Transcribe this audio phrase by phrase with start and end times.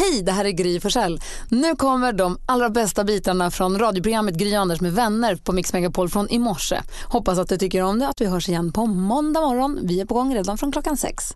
[0.00, 1.20] Hej, det här är Gry Forssell.
[1.48, 6.08] Nu kommer de allra bästa bitarna från radioprogrammet Gry Anders med vänner på Mix Megapol
[6.08, 6.80] från i morse.
[7.04, 9.78] Hoppas att du tycker om det att vi hörs igen på måndag morgon.
[9.82, 11.34] Vi är på gång redan från klockan sex.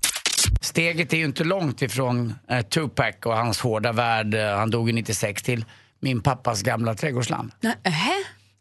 [0.60, 4.88] Steget är ju inte långt ifrån eh, Tupac och hans hårda värld, eh, han dog
[4.88, 5.64] ju 96, till
[6.00, 7.52] min pappas gamla trädgårdsland.
[7.60, 7.92] Nej, äh,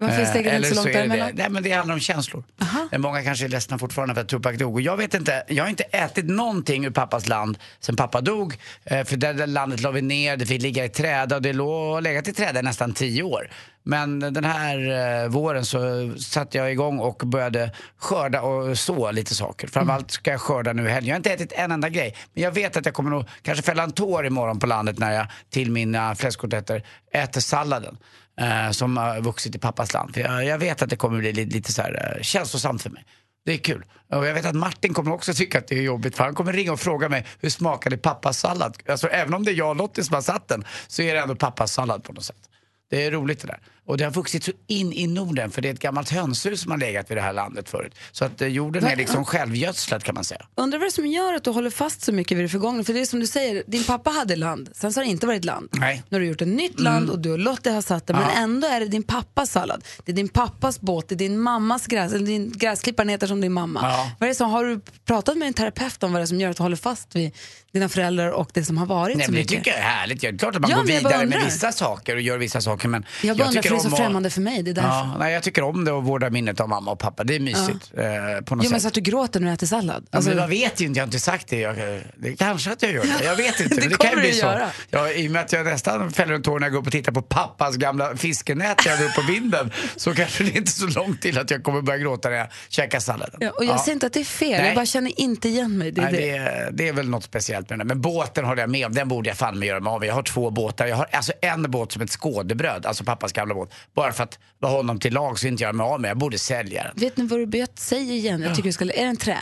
[0.04, 1.32] varför är steget Eh, inte så långt är det, däremellan?
[1.36, 2.44] nej, men det handlar om känslor.
[2.92, 4.74] Eh, Många kanske är ledsna fortfarande för att Tupac dog.
[4.74, 8.56] Och jag vet inte, jag har inte ätit någonting ur pappas land sen pappa dog.
[8.84, 11.54] Eh, För det där landet la vi ner, det fick ligga i träda och det
[11.54, 13.50] låg legat i träda i nästan tio år.
[13.86, 14.78] Men den här
[15.24, 19.68] eh, våren så satte jag igång och började skörda och så lite saker.
[19.68, 21.08] Framförallt ska jag skörda nu i helgen.
[21.08, 22.16] Jag har inte ätit en enda grej.
[22.34, 25.12] Men jag vet att jag kommer nog kanske fälla en tår imorgon på landet när
[25.14, 26.84] jag till mina fläskkotletter
[27.14, 27.98] äter salladen
[28.40, 30.14] eh, som har vuxit i pappas land.
[30.14, 32.90] För jag, jag vet att det kommer bli lite, lite så här, eh, känslosamt för
[32.90, 33.06] mig.
[33.46, 33.86] Det är kul.
[34.12, 36.54] Och jag vet att Martin kommer också tycka att det är jobbigt för han kommer
[36.54, 38.78] ringa och fråga mig hur smakade pappas sallad?
[38.88, 41.20] Alltså även om det är jag och Lottie som har satt den så är det
[41.20, 42.50] ändå pappas sallad på något sätt.
[42.90, 43.60] Det är roligt det där.
[43.86, 46.72] Och det har vuxit så in i Norden för det är ett gammalt hönshus som
[46.72, 47.96] har legat vid det här landet förut.
[48.12, 50.42] Så att eh, jorden är liksom självgödslad kan man säga.
[50.56, 52.84] Undrar vad det som gör att du håller fast så mycket vid det förgångna.
[52.84, 55.28] För det är som du säger, din pappa hade land, sen så har det inte
[55.28, 55.70] varit land.
[55.72, 56.04] Nej.
[56.10, 58.30] Nu har du gjort ett nytt land och du och Lottie har satt det, men
[58.30, 59.84] ändå är det din pappas sallad.
[60.06, 63.42] Det är din pappas båt, det är din mammas gräs, eller din gräsklipparen heter som
[63.42, 63.80] din mamma.
[63.84, 64.12] Ja.
[64.20, 66.40] Vad är det som, har du pratat med en terapeut om vad det är som
[66.40, 67.32] gör att du håller fast vid
[67.72, 69.58] dina föräldrar och det som har varit Nej, så men det mycket?
[69.58, 70.22] tycker jag är härligt.
[70.22, 72.62] Det är klart att man Ja, går jag vidare med vissa saker och gör vissa
[72.62, 72.88] saker.
[72.88, 74.90] Men Jag undrar för det är så främmande för mig, det är därför.
[74.90, 77.24] Ja, nej, jag tycker om det att vårda minnet av mamma och pappa.
[77.24, 79.68] Det är mysigt eh, på något Jo men så att du gråter när du äter
[79.68, 80.08] sallad.
[80.12, 81.60] Ja, Alltså, men jag vet ju inte, jag har inte sagt det.
[81.60, 81.76] Jag,
[82.18, 83.26] det kanske att jag gör det.
[83.26, 83.76] Jag vet inte.
[83.76, 84.46] Det men det kan bli du så.
[84.46, 84.70] göra.
[84.90, 86.92] Ja, I och med att jag nästan fäller en tår när jag går upp och
[86.92, 90.72] tittar på pappas gamla fiskenät jag hade upp på vinden så kanske det är inte
[90.72, 93.36] så långt till att jag kommer börja gråta när jag käkar salladen.
[93.40, 94.66] ja, och jag säger inte att det är fel, Nej.
[94.66, 95.92] jag bara känner inte igen mig.
[95.92, 96.20] Det är Nej, det.
[96.20, 97.88] det, är, det är väl något speciellt med den.
[97.88, 100.10] Men båten håller jag med om, den borde jag fan med göra mig av med.
[100.10, 100.86] Jag har två båtar.
[100.86, 103.63] Jag har alltså en båt som ett skådebröd, alltså pappas gamla båt.
[103.96, 106.40] Bara för att vara honom till lag så inte göra mig av med Jag borde
[106.40, 106.94] sälja den.
[106.96, 108.42] Vet ni vad du ber säg igen?
[108.42, 109.38] Jag tycker du ska, är det en trä?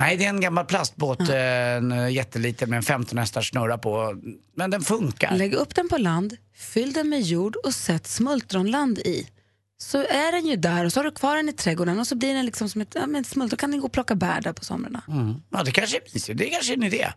[0.00, 4.14] Nej, det är en gammal plastbåt, en eh, jätteliten med en 15 hästars snurra på.
[4.56, 5.36] Men den funkar.
[5.36, 9.26] Lägg upp den på land, fyll den med jord och sätt smultronland i.
[9.80, 12.14] Så är den ju där och så har du kvar den i trädgården och så
[12.14, 13.50] blir den liksom som ett ja, men smult.
[13.50, 15.02] Då kan den gå och plocka bär där på somrarna.
[15.50, 16.34] Ja, det kanske är.
[16.34, 17.08] Det är kanske är en idé.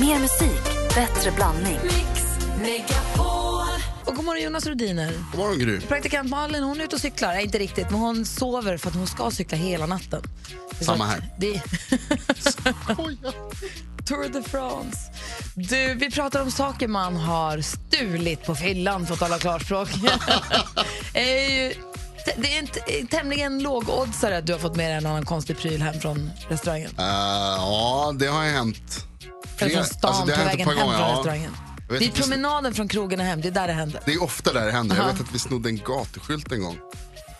[0.00, 1.78] Mer musik, bättre blandning.
[4.06, 5.12] Och god morgon Jonas Rhodiner.
[5.32, 5.80] God morgon Gry.
[5.80, 8.94] Praktikant Malin hon är ute och cyklar, Nej, inte riktigt, men hon sover för att
[8.94, 10.22] hon ska cykla hela natten.
[10.80, 11.22] Samma här.
[11.38, 11.52] Det
[14.04, 14.98] Tour de France.
[15.54, 19.88] Du, vi pratar om saker man har stulit på fyllan för att tala klarspråk.
[22.36, 22.58] det är
[22.98, 26.30] en tämligen lågoddsare att du har fått med dig en annan konstig pryl hem från
[26.48, 26.90] restaurangen.
[26.98, 29.06] Eh, ja, det har hänt.
[29.56, 31.16] Från stan alltså, det på vägen ett par hem gånger, från ja.
[31.18, 31.52] restaurangen.
[31.88, 34.02] Det är promenaden från krogen och hem, det är där det händer.
[34.06, 34.96] Det är ofta där det händer.
[34.96, 36.78] Jag vet att vi snodde en gatuskylt en gång.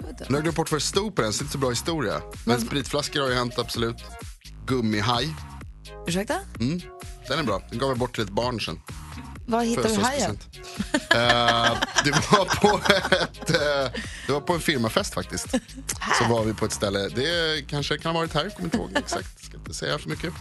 [0.01, 1.59] Nu har jag glömt bort vad det stod på den, så det är inte så
[1.59, 2.21] bra historia.
[2.45, 3.97] Men spritflaskor har ju hänt, absolut.
[4.67, 5.34] Gummihaj,
[6.07, 6.41] Ursäkta?
[7.29, 7.62] den är bra.
[7.71, 8.81] Den gav jag bort till ett barn sen.
[9.47, 10.39] Var hittar du hajen?
[10.39, 10.49] Födelsedagspresent.
[11.11, 15.51] Eh, det var på ett, eh, det var på en firmafest faktiskt.
[16.19, 18.91] Så var vi på ett ställe, det kanske kan ha varit här, kommer inte ihåg
[18.95, 20.33] exakt, ska inte säga för mycket.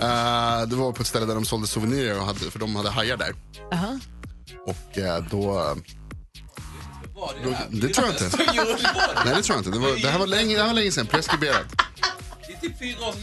[0.00, 2.90] Eh, det var på ett ställe där de sålde souvenirer, och hade, för de hade
[2.90, 3.34] hajar där.
[3.72, 3.98] Aha.
[4.66, 5.76] Och eh, då...
[7.44, 8.36] då det tror jag inte.
[9.24, 9.70] Nej, det tror jag inte.
[9.70, 11.66] Det, var, det här var länge, det här var länge sedan, preskriberat.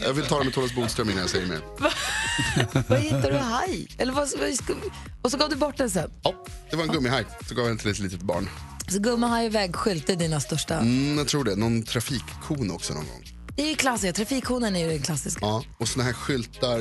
[0.02, 1.60] Jag vill ta det med Thomas Bodström innan jag säger mer.
[2.88, 3.88] Var hittar du haj?
[3.98, 4.78] Eller vad, vad
[5.22, 6.10] och så gav du bort den sen.
[6.22, 6.34] Ja,
[6.70, 8.48] det var en gummihaj, så gav jag den till ett litet barn.
[8.88, 10.74] Så gummahaj och vägskylt det är dina största.
[10.74, 11.56] Mm, jag tror det.
[11.56, 13.29] Någon trafikkon också någon gång.
[13.60, 15.38] Det är ju klassiska, trafikkonen är ju den klassiska.
[15.42, 16.78] Ja, och såna här skyltar,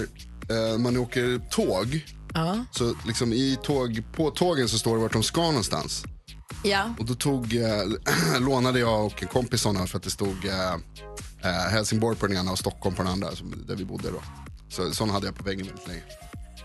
[0.50, 2.66] eh, man åker tåg, Ja.
[2.72, 6.04] så liksom i tåg, på tågen så står det vart de ska någonstans.
[6.64, 6.94] ja.
[7.00, 10.74] Och då tog, eh, lånade jag och en kompis såna för att det stod eh,
[11.44, 14.22] eh, Helsingborg på den ena och Stockholm på den andra, som, där vi bodde då.
[14.70, 16.02] Så sån hade jag på väggen väldigt länge.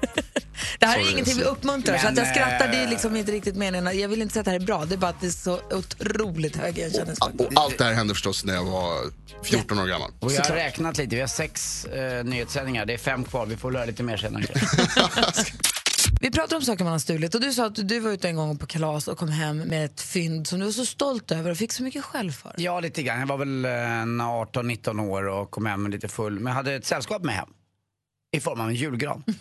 [0.79, 3.33] Det här är ingenting vi uppmuntrar, så att jag skrattar det är eh, liksom inte
[3.33, 3.99] riktigt meningen.
[3.99, 5.31] Jag vill inte säga att det här är bra, det är bara att det är
[5.31, 7.49] så otroligt hög Och igenkänningsfaktor.
[7.57, 9.01] allt det här hände förstås när jag var
[9.43, 10.11] 14 år gammal.
[10.21, 12.87] Och jag har räknat lite, vi har sex eh, nyhetssändningar.
[12.87, 14.45] Det är fem kvar, vi får lära lite mer senare.
[16.21, 18.37] Vi pratar om saker man har stulit och du sa att du var ute en
[18.37, 21.51] gång på kalas och kom hem med ett fynd som du var så stolt över
[21.51, 22.55] och fick så mycket skäll för.
[22.59, 23.21] ja, lite grann.
[23.21, 26.35] Jag var väl eh, en 18-19 år och kom hem lite full.
[26.35, 27.49] Men jag hade ett sällskap med hem.
[28.37, 29.25] I form av en julgran.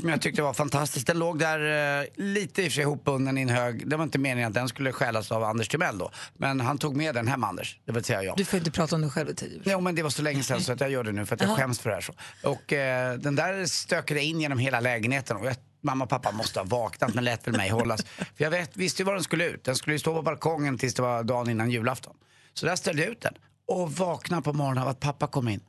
[0.00, 1.06] som jag tyckte var fantastisk.
[1.06, 3.88] Den låg där eh, lite i och för sig ihopbunden i en hög.
[3.88, 6.10] Det var inte meningen att den skulle stjälas av Anders Timell då.
[6.36, 7.78] Men han tog med den hem, Anders.
[7.84, 8.36] Det vill säga jag.
[8.36, 9.62] Du får inte prata om dig själv i tid.
[9.64, 11.40] Jo men det var så länge sedan så att jag gör det nu för att
[11.40, 12.02] jag skäms för det här.
[12.02, 12.12] Så.
[12.42, 16.60] Och eh, den där stökade in genom hela lägenheten och jag mamma och pappa måste
[16.60, 18.04] ha vaknat men lät väl mig hållas.
[18.04, 19.64] För jag vet, visste ju var den skulle ut.
[19.64, 22.16] Den skulle ju stå på balkongen tills det var dagen innan julafton.
[22.54, 23.34] Så där ställde jag ut den.
[23.66, 25.60] Och vaknade på morgonen av att pappa kom in.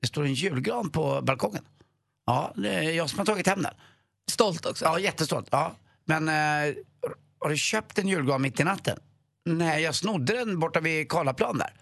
[0.00, 1.64] Det står en julgran på balkongen.
[2.26, 3.74] Ja, det är jag som har tagit hem den.
[4.30, 4.84] Stolt också.
[4.84, 5.48] Ja, jättestolt.
[5.50, 5.76] Ja.
[6.04, 6.74] Men eh,
[7.40, 8.98] har du köpt en julgran mitt i natten?
[9.44, 11.72] Nej, jag snodde den borta vid Karlaplan där.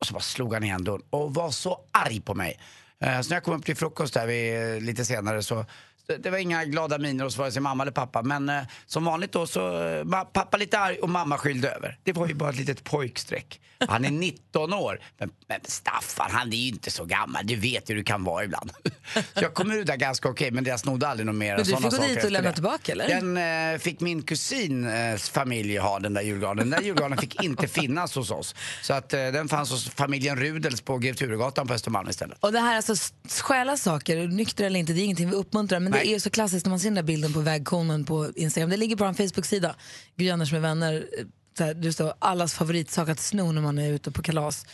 [0.00, 2.60] Och så bara slog han igen dörren och var så arg på mig.
[3.00, 5.64] Eh, så när jag kom upp till frukost där vid, lite senare så
[6.06, 8.22] det, var inga glada miner hos vare sig mamma eller pappa.
[8.22, 11.98] Men eh, som vanligt då så, eh, pappa lite arg och mamma skyllde över.
[12.02, 13.60] Det var ju bara ett litet pojkstreck.
[13.88, 15.00] Han är 19 år.
[15.18, 17.46] Men, men Staffan, han är ju inte så gammal.
[17.46, 18.72] Du vet ju hur det kan vara ibland.
[19.14, 21.56] så jag kom ur där ganska okej, men jag snodde aldrig något mer.
[21.56, 23.08] Men du fick gå dit och lämna tillbaka, eller?
[23.08, 26.70] Den eh, fick min kusins familj ha, den där julgranen.
[26.70, 28.54] Den där julgranen fick inte finnas hos oss.
[28.82, 32.38] Så att eh, den fanns hos familjen Rudels på Grev Turegatan på Östermalm istället.
[32.40, 35.80] Och det här alltså stjäla saker, nykter eller inte, det är ingenting vi uppmuntrar.
[35.80, 38.70] Men det är så klassiskt när man ser den där bilden på vägkonen på Instagram.
[38.70, 39.74] Det ligger på vår Facebook-sida,
[40.16, 40.94] Gry Anders med vänner.
[40.94, 41.24] eh,
[41.58, 44.64] Så här, det står allas favoritsak att sno när man är ute på kalas.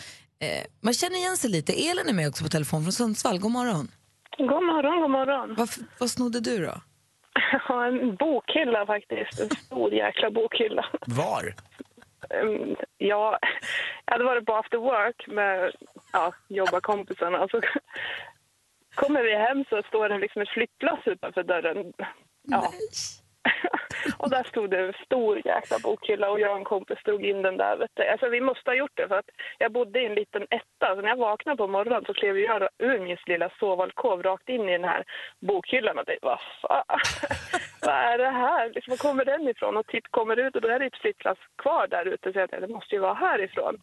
[0.40, 1.72] Eh, man känner igen sig lite.
[1.72, 3.38] Elin är med också på telefon från Sundsvall.
[3.38, 3.88] God morgon.
[4.38, 5.54] God morgon, god morgon.
[5.58, 6.74] Vad, vad snodde du då?
[7.69, 9.40] Ja, en bokhylla faktiskt.
[9.40, 10.84] En stor jäkla bokhylla.
[11.06, 11.54] Var?
[12.30, 13.38] Ehm, Ja,
[14.06, 15.72] jag hade varit på after work med
[16.12, 17.38] ja, jobbarkompisarna.
[17.44, 17.60] Och så
[18.94, 21.92] kommer vi hem så står det liksom ett flyttlass utanför dörren.
[22.42, 22.72] Ja.
[24.18, 27.42] Och där stod det en stor jäkla bokhylla och jag och en kompis drog in
[27.42, 27.76] den där.
[27.76, 28.08] Vet du.
[28.08, 30.94] Alltså, vi måste ha gjort det för att jag bodde i en liten etta.
[30.94, 34.68] Så när jag vaknade på morgonen så klev jag ur min lilla sovalkov rakt in
[34.68, 35.04] i den här
[35.40, 36.84] bokhyllan och tänkte, vad fan,
[37.82, 38.70] vad är det här?
[38.70, 39.76] Liksom, var kommer den ifrån?
[39.76, 42.32] Och titt kommer ut och då är det ett flyttlass kvar där ute.
[42.32, 43.76] Så jag tänkte, det måste ju vara härifrån.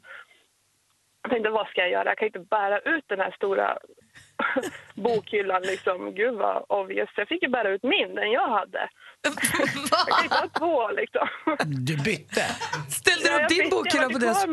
[1.21, 2.09] Jag tänkte, vad ska jag göra?
[2.09, 3.77] Jag kan inte bära ut den här stora
[4.95, 5.61] bokhyllan.
[5.61, 6.15] Liksom.
[6.15, 7.09] Gud vad obvious.
[7.15, 8.89] Jag fick ju bära ut min, den jag hade.
[9.23, 9.35] Jag
[10.07, 11.27] kan inte ha två liksom.
[11.65, 12.45] Du bytte?
[12.89, 14.45] Ställde du upp din bokhylla på deras,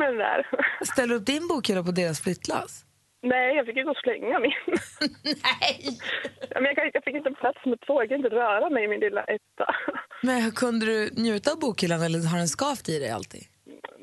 [1.13, 2.85] upp din bokhylla på deras flyttlass?
[3.23, 4.53] Nej, jag fick ju gå och slänga min.
[5.25, 5.99] Nej!
[6.41, 8.85] Ja, Men jag, kan, jag fick inte plats med två, jag kan inte röra mig
[8.85, 9.75] i min lilla etta.
[10.23, 13.45] Men kunde du njuta av bokhyllan eller har den skavt i dig alltid?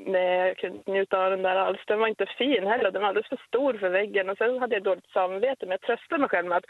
[0.06, 1.80] Nej, jag kunde inte njuta av den där alls.
[1.88, 4.30] Den var inte fin heller, den var alldeles för stor för väggen.
[4.30, 6.66] Och sen hade jag dåligt samvete, men jag tröstade mig själv med att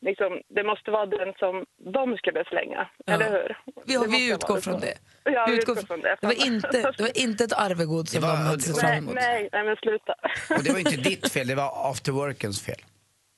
[0.00, 2.88] liksom, det måste vara den som de skulle slänga.
[3.06, 3.12] Ja.
[3.14, 3.58] Eller hur?
[3.86, 4.86] Vi, Det vi utgår från så.
[4.86, 4.94] det.
[5.24, 6.16] Ja, vi utgår från det.
[6.20, 6.26] det.
[6.26, 9.14] Var inte, det var inte ett arvegod som var- de hade sett fram Nej, emot.
[9.14, 10.14] nej, nej, men sluta.
[10.56, 12.80] Och det var inte ditt fel, det var after workens fel.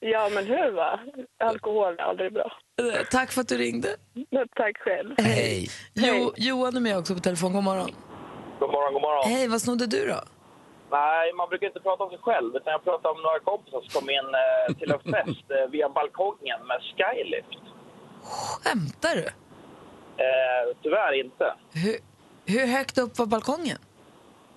[0.04, 1.00] Ja, men hur va?
[1.44, 2.52] Alkohol är aldrig bra.
[2.80, 3.88] Eh, Tack för att du ringde.
[4.56, 5.14] Tack själv.
[5.18, 5.68] Hej.
[5.94, 7.52] Jo, Johan är med också på telefon.
[7.52, 7.90] God morgon.
[8.62, 9.22] God morgon, god morgon.
[9.32, 10.20] Hej, vad snodde du då?
[10.90, 14.00] Nej, man brukar inte prata om sig själv, utan jag pratar om några kompisar som
[14.00, 17.62] kom in eh, till en fest eh, via balkongen med skylift.
[18.22, 19.26] Skämtar du?
[20.26, 21.54] Eh, tyvärr inte.
[21.82, 21.96] Hur,
[22.52, 23.78] hur högt upp var balkongen?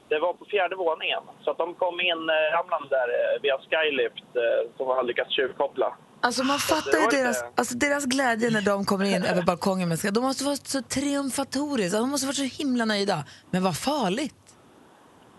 [0.10, 3.58] Det var på fjärde våningen, så att de kom in eh, ramlande där eh, via
[3.58, 5.96] skylift eh, som hade lyckats tjuvkoppla.
[6.26, 9.90] Alltså man fattar ju deras, alltså deras glädje när de kommer in över balkongen.
[9.90, 10.00] Med.
[10.14, 13.18] De måste vara så triumfatoriskt, de måste vara så himla nöjda.
[13.52, 14.36] Men vad farligt.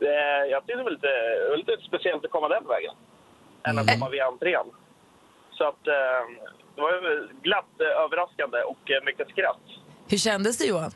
[0.00, 0.08] Eh,
[0.52, 1.06] jag tyckte det var lite,
[1.42, 2.94] det var lite speciellt att komma den vägen,
[3.68, 4.66] än att komma via entrén.
[5.58, 6.22] Så att eh,
[6.74, 9.64] det var ju glatt eh, överraskande och eh, mycket skratt.
[10.08, 10.90] Hur kändes det Johan?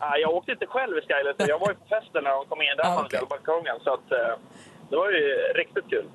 [0.00, 2.62] Nej, jag åkte inte själv i Skylift, jag var ju på festen när de kom
[2.62, 3.20] in där Ah, okej.
[3.30, 3.76] balkongen.
[3.84, 4.34] Så att, eh,
[4.90, 5.24] det var ju
[5.60, 6.06] riktigt kul.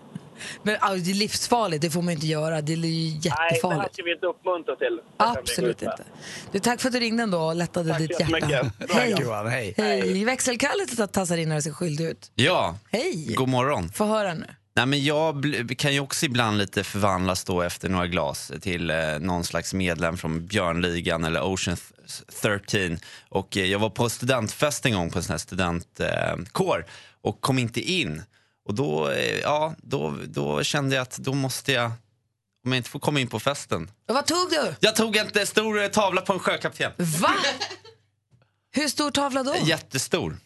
[0.63, 2.61] Men alltså, det är livsfarligt, det får man inte göra.
[2.61, 3.93] Det är ju Nej, det här jättefarligt.
[3.93, 4.99] ska vi inte uppmuntra till.
[5.17, 6.03] Absolut inte.
[6.51, 8.47] Du, tack för att du ringde ändå och lättade Tack ditt hjärta.
[8.89, 9.11] Hej.
[9.11, 9.73] Tack Johan, hej.
[9.77, 10.25] Hej.
[10.25, 12.31] Växelkalle tassar in här och ser skyldig ut.
[12.35, 13.33] Ja, Hej.
[13.37, 13.89] god morgon.
[13.89, 14.45] Få höra nu.
[14.77, 15.45] Nej, men jag
[15.77, 20.17] kan ju också ibland lite förvandlas då efter några glas till eh, någon slags medlem
[20.17, 21.77] från Björnligan eller Ocean
[22.41, 22.97] 13.
[23.29, 26.85] Och eh, jag var på studentfest en gång på en sån här studentkår
[27.21, 28.23] och kom inte in.
[28.67, 31.85] Och då, eh, ja, då, då kände jag att då måste jag,
[32.65, 33.91] om jag inte får komma in på festen.
[34.07, 34.75] Och vad tog du?
[34.79, 36.91] Jag tog en eh, stor eh, tavla på en sjökapten.
[36.97, 37.35] Va?
[38.71, 39.55] Hur stor tavla då?
[39.63, 40.37] Jättestor.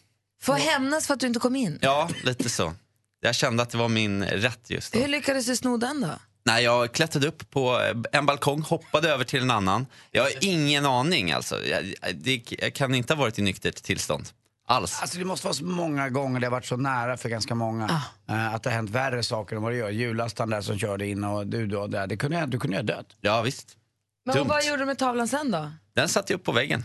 [0.42, 1.80] Får hämnas för att du inte kom in?
[1.82, 2.74] Ja, lite så.
[3.22, 5.00] Jag kände att det var min rätt just då.
[5.00, 6.10] Hur lyckades du sno den då?
[6.44, 9.86] Nej, jag klättrade upp på en balkong, hoppade över till en annan.
[10.12, 11.66] Jag har ingen aning alltså.
[11.66, 14.30] Jag, det, jag kan inte ha varit i nyktert tillstånd.
[14.68, 15.02] Alls.
[15.02, 18.02] Alltså det måste vara så många gånger det har varit så nära för ganska många.
[18.30, 19.90] eh, att det har hänt värre saker än vad det gör.
[19.90, 22.08] Jullastaren där som körde in och du då där.
[22.08, 23.18] Det kunde, du kunde ju ha dött.
[23.22, 23.78] Ja, visst.
[24.26, 24.48] Men Dumt.
[24.48, 25.72] vad gjorde du med tavlan sen då?
[25.96, 26.84] Den satte jag upp på väggen.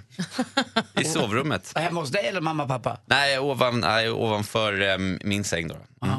[1.01, 1.73] I sovrummet.
[1.79, 3.01] Hemma hos dig eller mamma och pappa?
[3.07, 5.77] Nej, ovan, nej ovanför eh, min säng då.
[6.07, 6.19] Mm.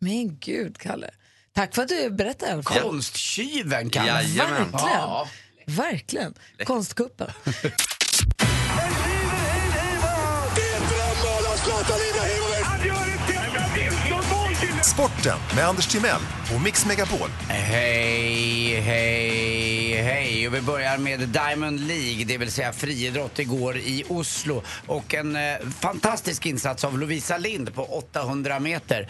[0.00, 1.10] Men gud, Kalle.
[1.54, 2.50] Tack för att du berättade.
[2.50, 2.80] i alla fall.
[2.80, 4.06] Konsttyven Kalle.
[4.08, 4.70] Jajamän.
[4.70, 4.90] Verkligen.
[4.90, 5.28] Ja.
[5.66, 6.34] Verkligen.
[6.64, 7.30] Konstkuppen.
[11.82, 12.62] Katalina Hirvonen!
[12.64, 13.11] Han gör det!
[14.92, 16.20] Sporten med Anders Timell
[16.54, 17.28] och Mix Megapol.
[17.48, 20.48] Hej, hej, hej.
[20.48, 24.62] Och vi börjar med Diamond League, det vill säga friidrott igår i Oslo.
[24.86, 25.42] Och en eh,
[25.80, 29.00] fantastisk insats av Lovisa Lind på 800 meter.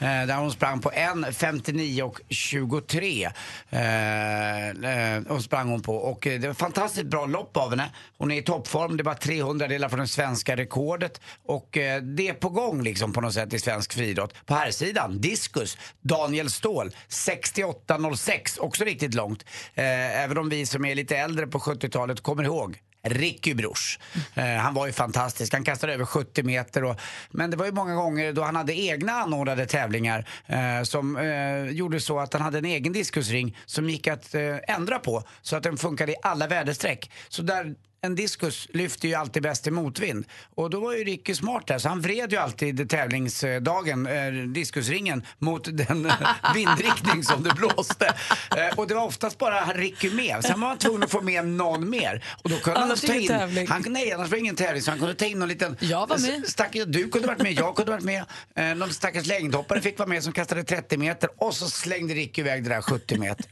[0.00, 3.30] Eh, där hon sprang på 1.59 och 23.
[3.70, 5.96] Eh, eh, sprang hon på.
[5.96, 7.90] Och eh, det var ett fantastiskt bra lopp av henne.
[8.18, 11.20] Hon är i toppform, det var 300 delar från det svenska rekordet.
[11.46, 14.46] Och eh, det är på gång liksom på något sätt i svensk friidrott.
[14.46, 19.44] På här sidan diskus, Daniel Ståhl, 68.06, också riktigt långt.
[19.74, 24.00] Eh, även om vi som är lite äldre på 70-talet kommer ihåg Ricky Bruch.
[24.34, 25.52] Eh, han var ju fantastisk.
[25.52, 26.84] Han kastade över 70 meter.
[26.84, 26.96] Och,
[27.30, 31.70] men det var ju många gånger då han hade egna anordnade tävlingar eh, som eh,
[31.70, 35.56] gjorde så att han hade en egen diskusring som gick att eh, ändra på så
[35.56, 37.10] att den funkade i alla väderstreck.
[37.28, 37.74] Så där
[38.04, 40.24] en diskus lyfter ju alltid bäst i motvind.
[40.54, 45.26] Och då var ju Ricky smart där, så han vred ju alltid tävlingsdagen, eh, diskusringen,
[45.38, 46.12] mot den
[46.54, 48.14] vindriktning som det blåste.
[48.56, 50.44] Eh, och det var oftast bara Ricky med.
[50.44, 52.24] Sen var han tvungen att få med någon mer.
[52.42, 53.28] Och då kunde Annars han ta in...
[53.28, 53.66] tävling.
[53.68, 54.82] Han, nej, annars var det ingen tävling.
[54.82, 55.76] Så han kunde ta in någon liten...
[55.80, 56.46] Jag var med.
[56.48, 58.24] Stack, du kunde varit med, jag kunde varit med.
[58.56, 62.40] Eh, någon stackars längdhoppare fick vara med som kastade 30 meter och så slängde Ricky
[62.40, 63.46] iväg det där 70 meter.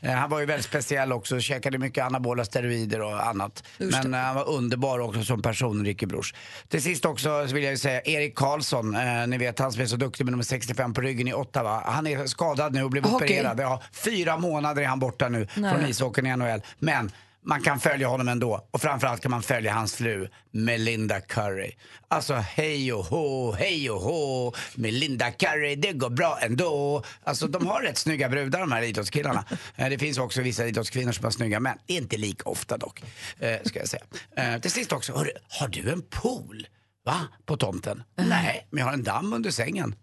[0.00, 3.64] Eh, han var ju väldigt speciell också, käkade mycket anabola steroider och annat.
[4.02, 6.34] Men eh, han var underbar också som person, Ricky Bruch.
[6.68, 9.86] Till sist också så vill jag säga Erik Karlsson, eh, ni vet han som är
[9.86, 11.82] så duktig med nummer 65 på ryggen i Ottawa.
[11.86, 13.24] Han är skadad nu och blev Hockey.
[13.24, 13.60] opererad.
[13.60, 15.74] Ja, fyra månader är han borta nu Nej.
[15.74, 16.62] från ishockeyn i NHL.
[16.78, 17.10] Men
[17.44, 18.68] man kan följa honom ändå.
[18.70, 21.72] Och framförallt kan man följa hans fru Melinda Curry.
[22.08, 27.02] Alltså hej och hå, hej och hå, Melinda Curry, det går bra ändå.
[27.24, 29.44] Alltså de har rätt snygga brudar de här idrottskillarna.
[29.76, 33.02] Eh, Det finns också vissa idrottskvinnor som är snygga, men inte lika ofta dock.
[33.38, 34.02] Eh, ska jag säga.
[34.36, 36.66] Eh, till sist också, hörru, har du en pool?
[37.04, 37.20] Va?
[37.46, 38.02] På tomten?
[38.16, 39.94] Nej, men jag har en damm under sängen.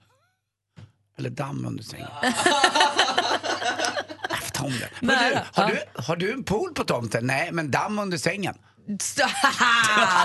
[1.17, 2.07] Eller damm under sängen.
[4.67, 5.41] Hörru, Nära.
[5.53, 7.27] har, du, har du en pool på tomten?
[7.27, 8.55] Nej, men damm under sängen.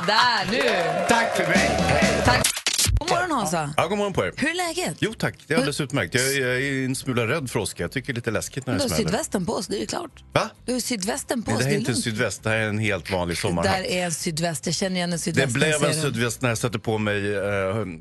[0.06, 1.06] Där, nu!
[1.08, 1.70] Tack för mig.
[1.78, 2.22] Hej.
[2.24, 2.63] Tack.
[2.98, 3.74] God morgon Hansa.
[3.76, 4.32] Ja, god morgon på er.
[4.36, 4.96] Hur är läget?
[5.00, 6.14] Jo tack, det är alldeles utmärkt.
[6.14, 7.82] Jag, jag är en smula rädd för åska.
[7.82, 9.04] Jag tycker det är lite läskigt när Du det har smäller.
[9.10, 10.24] sydvästen på oss, det är ju klart.
[10.32, 10.50] Va?
[10.64, 12.04] Du har sydvästen på Nej, oss, det här är inte en lugnt.
[12.04, 13.72] sydväst, det här är en helt vanlig Det sommarhatt.
[13.76, 15.54] där är en sydväst, jag känner igen en Det sydväst.
[15.54, 16.02] blev jag ser en den.
[16.02, 17.42] sydväst när jag satte på mig uh,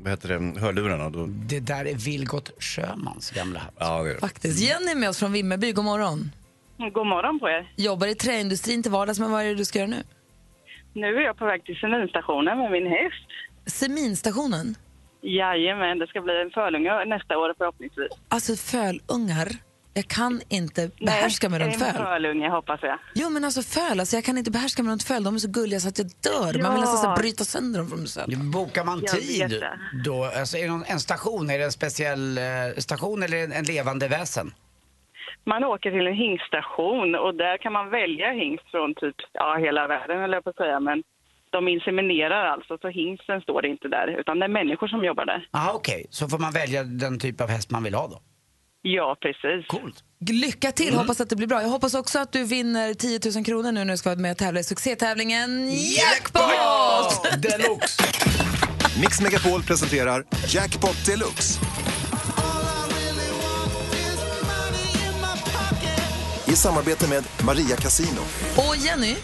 [0.02, 1.10] vad heter det, hörlurarna.
[1.10, 1.26] Då.
[1.26, 3.74] Det där är Vilgot Sjömans gamla hatt.
[3.78, 4.20] Ja, det är det.
[4.20, 4.60] Faktiskt.
[4.60, 6.30] Jenny är med oss från Vimmerby, god morgon.
[6.78, 7.72] God morgon på er.
[7.76, 10.02] Jobbar i träindustrin till vardags, men vad är det du ska göra nu?
[10.92, 13.28] Nu är jag på väg till seminstationen med min häst.
[13.66, 14.74] Seminstationen?
[15.24, 18.08] Jajamän, det ska bli en fölunge nästa år förhoppningsvis.
[18.28, 19.48] Alltså fölungar.
[19.96, 22.02] Jag kan inte behärska mig runt en föl.
[22.04, 22.98] fölunge hoppas jag.
[23.14, 25.24] Jo men alltså föl, alltså, jag kan inte behärska mig runt föl.
[25.24, 26.62] De är så gulliga så att jag dör.
[26.62, 26.92] Man vill Ja.
[26.92, 28.38] nästan så bryta sönder dem från själv.
[28.52, 29.64] Bokar man tid
[30.04, 30.24] då?
[30.24, 31.50] Alltså, är det någon, en station?
[31.50, 32.44] Är det en speciell eh,
[32.78, 34.50] station eller en, en levande väsen?
[35.44, 39.86] Man åker till en hingststation och där kan man välja hingst från typ ja, hela
[39.86, 40.80] världen eller på att säga.
[40.80, 41.02] Men
[41.56, 45.40] de inseminerar alltså, så hingsten står inte där utan det är människor som jobbar där.
[45.52, 46.06] Aha, okej.
[46.10, 48.18] Så får man välja den typ av häst man vill ha då?
[48.82, 49.66] Ja, precis.
[49.66, 50.04] Coolt.
[50.30, 51.62] Lycka till, hoppas att det blir bra.
[51.62, 54.30] Jag hoppas också att du vinner 10 000 kronor nu när du ska vara med
[54.30, 55.50] och tävla i succétävlingen
[55.98, 57.42] Jackpot!
[57.42, 58.02] Deluxe!
[59.00, 61.60] Mix Megapol presenterar Jackpot Deluxe.
[66.48, 68.20] I samarbete med Maria Casino.
[68.56, 69.14] Och Jenny,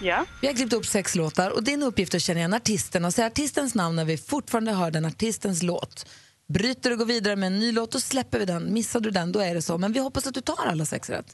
[0.00, 0.24] Ja.
[0.40, 3.14] vi har klippt upp sex låtar och din uppgift är att känna igen artisten och
[3.14, 6.06] säga artistens namn när vi fortfarande hör den artistens låt.
[6.48, 8.72] Bryter du och går vidare med en ny låt, då släpper vi den.
[8.72, 9.78] Missar du den, då är det så.
[9.78, 11.26] Men vi hoppas att du tar alla sex rätt.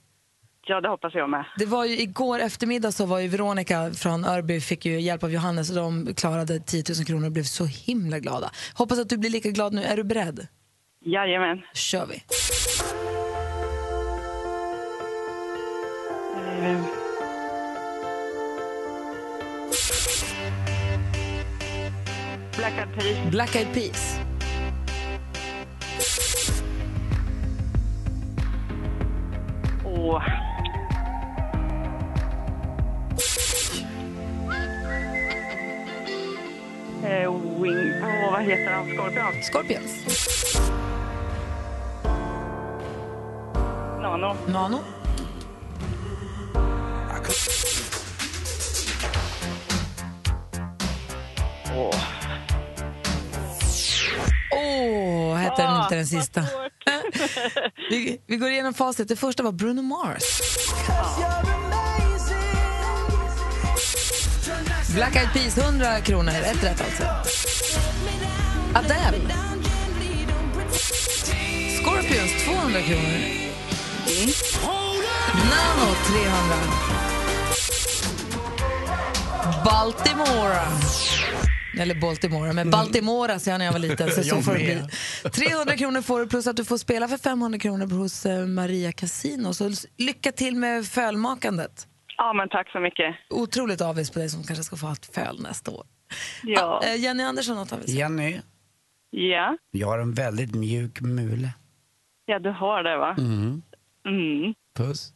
[0.66, 1.45] ja, det hoppas jag med.
[1.59, 5.33] Det var ju igår eftermiddag så var ju Veronica från Örby fick ju hjälp av
[5.33, 8.50] Johannes och de klarade 10 000 kronor och blev så himla glada.
[8.75, 9.83] Hoppas att du blir lika glad nu.
[9.85, 10.47] Är du beredd?
[11.04, 11.59] Jajamän.
[11.75, 12.23] kör vi.
[16.66, 17.01] Eh,
[22.62, 23.31] Black Eyed Peas.
[23.31, 24.19] Black Eyed Peas.
[29.85, 30.23] Och...
[37.04, 38.02] Eh, wing...
[38.02, 38.87] Åh, vad heter han?
[38.87, 39.42] Scorpion?
[39.42, 39.92] Scorpions.
[44.02, 44.37] Nano.
[44.47, 45.01] Nano.
[55.92, 56.44] Hette den sista.
[57.90, 59.08] vi, vi går igenom facit.
[59.08, 60.40] Det första var Bruno Mars.
[64.94, 66.32] Black Eyed Peas 100 kronor.
[66.32, 67.02] Ett rätt alltså.
[68.75, 69.34] Adele.
[71.82, 73.18] Scorpions 200 kronor.
[75.34, 76.56] Nano 300.
[79.64, 80.62] Baltimora.
[81.78, 84.11] Eller Baltimora, men Baltimora sa jag när jag var liten.
[84.11, 84.82] Så, så får det bli.
[85.24, 85.32] Med.
[85.32, 88.92] 300 kronor får du plus att du får spela för 500 kronor hos eh, Maria
[88.92, 89.54] Casino.
[89.54, 91.86] Så lycka till med fölmakandet.
[92.16, 93.14] Ja, men tack så mycket.
[93.30, 95.86] Otroligt avis på dig som kanske ska få ha ett föl nästa år.
[96.42, 96.80] Ja.
[96.84, 97.88] Ah, Jenny Andersson, något avis?
[97.88, 98.40] Jenny,
[99.10, 101.48] Ja, jag har en väldigt mjuk mule.
[102.26, 103.14] ja du har det va?
[103.18, 103.62] Mm.
[104.06, 104.54] Mm.
[104.76, 105.12] Puss.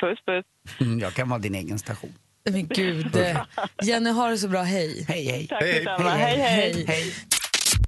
[0.00, 0.44] Puss, puss.
[0.80, 2.12] Mm, jag kan vara din egen station.
[2.50, 3.16] Men gud.
[3.82, 4.62] Jenny, har det så bra.
[4.62, 5.04] Hej.
[5.08, 5.46] Hej, hej.
[5.46, 6.10] Tack detsamma.
[6.10, 6.84] Hej, hej.
[6.88, 7.12] Hej.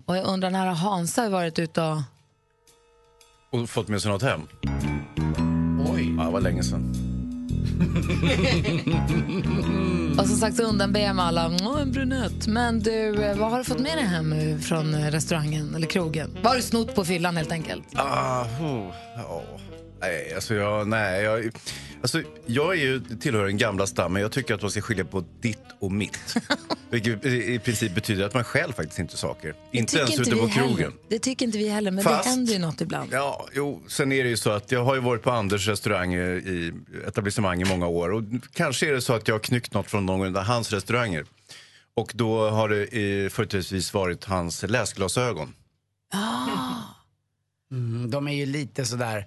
[0.08, 1.98] Och jag undrar, när har Hansa varit ute och...
[3.50, 4.40] Och fått med sig något hem?
[5.94, 6.14] Oj.
[6.18, 6.94] Ja, det var länge sedan.
[10.18, 12.46] Och som sagt så undanber jag med alla, Åh, en brunett.
[12.46, 16.30] Men du, eh, vad har du fått med dig hem från eh, restaurangen eller krogen?
[16.34, 17.84] Vad har du snott på fyllan helt enkelt?
[17.94, 19.42] Ah, oh, ja.
[20.00, 21.50] Nej, alltså jag, nej, jag,
[22.00, 24.22] alltså jag är ju, tillhör den gamla stammen.
[24.22, 26.36] Jag tycker att man ska skilja på ditt och mitt.
[26.90, 29.54] Vilket i princip betyder att man själv faktiskt inte saker.
[29.70, 30.68] Inte ens ute vi på heller.
[30.68, 30.92] krogen.
[31.08, 33.08] Det tycker inte vi heller, men Fast- det händer ju något ibland.
[33.12, 36.24] Ja, jo, sen är det ju så att jag har ju varit på Anders restauranger
[36.28, 36.72] i
[37.06, 38.12] etablissemang i många år.
[38.12, 41.24] Och kanske är det så att jag har knyckt något från någon av hans restauranger.
[41.94, 45.54] Och då har det företrädesvis varit hans läsglasögon.
[47.70, 49.26] Mm, de är ju lite sådär,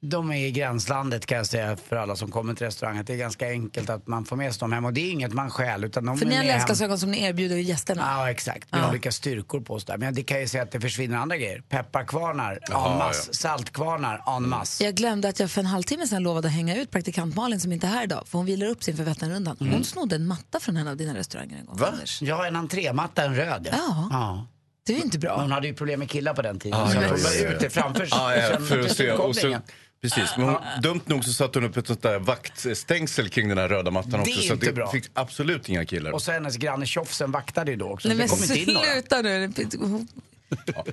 [0.00, 3.04] de är i gränslandet kan jag säga för alla som kommer till restaurangen.
[3.04, 5.32] Det är ganska enkelt att man får med sig dem hem och det är inget
[5.32, 8.02] man stjäl utan de För är ni har läsglasögon som ni erbjuder gästerna.
[8.06, 8.88] Ja exakt, med Ja.
[8.90, 9.98] olika styrkor på sig.
[9.98, 11.60] Men det kan ju säga att det försvinner andra grejer.
[11.68, 13.32] Pepparkvarnar en masse, ja.
[13.32, 14.84] saltkvarnar en masse.
[14.84, 17.72] Jag glömde att jag för en halvtimme sedan lovade att hänga ut praktikant Malin som
[17.72, 18.22] inte är här idag.
[18.28, 19.56] För hon vilar upp sin för Vätternrundan.
[19.58, 21.76] Hon snodde en matta från en av dina restauranger en gång.
[21.76, 21.94] Va?
[22.20, 23.68] Ja, en entrématta, en röd.
[23.72, 24.08] Ja.
[24.10, 24.46] ja.
[24.86, 25.40] Det är ju inte bra.
[25.40, 26.80] Hon hade ju problem med killar på den tiden.
[26.80, 27.48] Ja, så ja, ja.
[27.48, 28.18] ut det framför sig.
[28.50, 29.12] Ja, för att se.
[29.12, 29.56] Och så.
[30.02, 33.58] Precis, men hon, dumt nog så satte hon upp ett sånt där vaktstängsel kring den
[33.58, 34.42] här röda mattan Det är också.
[34.48, 34.90] Så inte bra.
[34.92, 36.10] fick absolut inga killar.
[36.12, 38.08] Och så hennes granne Tjofsen vaktade ju då också.
[38.08, 38.92] Nej så men det kom inte in några.
[38.92, 39.52] sluta nu.
[39.78, 40.08] Hon,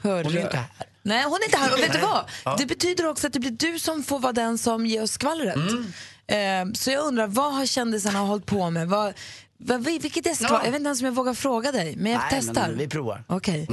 [0.04, 0.39] Hör Hon du?
[0.39, 0.68] är inte här.
[1.02, 1.74] Nej, hon är inte här.
[1.74, 2.26] Och vet du vad?
[2.46, 2.56] Ja.
[2.60, 5.56] Det betyder också att det blir du som får vara den som ger oss skvallret.
[5.56, 6.70] Mm.
[6.70, 8.88] Eh, så jag undrar, vad har kändisarna hållit på med?
[8.88, 9.13] Vad,
[9.58, 10.50] vad, vilket är skvall?
[10.52, 10.62] Ja.
[10.65, 12.68] Jag vet inte ens om jag vågar fråga dig, men jag Nej, testar.
[12.68, 13.24] men vi provar.
[13.28, 13.68] Okej.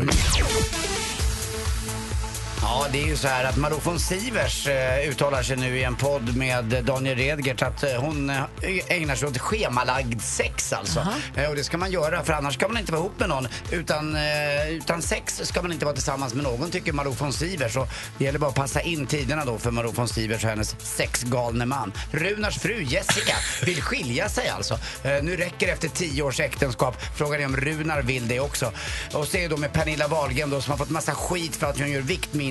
[2.65, 5.85] Ja, det är ju så här att Malou von Sivers eh, uttalar sig nu i
[5.85, 8.43] en podd med Daniel Redgert att eh, hon eh,
[8.89, 11.07] ägnar sig åt schemalagd sex alltså.
[11.37, 13.49] Eh, och det ska man göra för annars kan man inte vara ihop med någon.
[13.71, 17.77] Utan, eh, utan sex ska man inte vara tillsammans med någon tycker Malou von Sivers.
[17.77, 20.77] Och det gäller bara att passa in tiderna då för Malou von Sivers och hennes
[20.79, 21.93] sexgalne man.
[22.11, 24.75] Runars fru Jessica vill skilja sig alltså.
[25.03, 26.97] Eh, nu räcker det efter tio års äktenskap.
[27.17, 28.73] Frågan är om Runar vill det också.
[29.13, 31.67] Och så är det då med Pernilla Wahlgren då som har fått massa skit för
[31.67, 32.01] att hon gör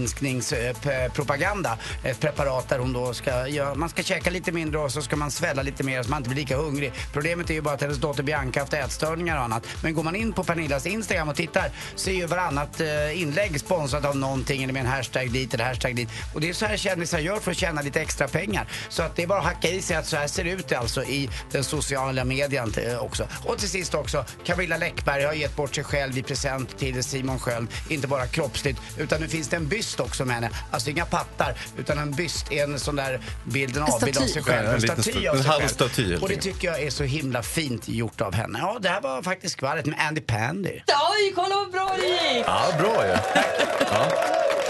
[0.02, 1.78] viktminskningspropaganda.
[2.04, 5.02] Ett eh, preparat där hon då ska, ja, man ska käka lite mindre och så
[5.02, 6.94] ska man svälla lite mer så man inte blir lika hungrig.
[7.14, 9.68] Problemet är ju bara att hennes dotter Bianca har haft ätstörningar och annat.
[9.84, 13.60] Men går man in på Pernillas Instagram och tittar så är ju varannat eh, inlägg
[13.60, 16.10] sponsrat av någonting eller med en hashtag dit eller hashtag dit.
[16.34, 18.68] Och det är så här kändisar gör för att tjäna lite extra pengar.
[18.90, 20.72] Så att det är bara att hacka i sig att så här ser det ut
[20.72, 23.28] alltså i den sociala medien eh, också.
[23.46, 27.40] Och till sist också, Camilla Läckberg har gett bort sig själv i present till Simon
[27.40, 27.68] Sköld.
[27.90, 30.50] Inte bara kroppsligt, utan nu finns det en byst också med henne.
[30.72, 34.66] Alltså inga pattar, utan en byst, en sån där bild, en avbild av sig själv.
[34.68, 35.68] Ja, en staty sta- av sig halv själv.
[35.68, 38.60] staty, Och det tycker jag är så himla fint gjort av henne.
[38.62, 40.70] Ja, det här var faktiskt skvallret med Andy Pandy.
[40.88, 42.46] Oj, kolla vad bra det gick!
[42.48, 43.14] Ja, bra ju.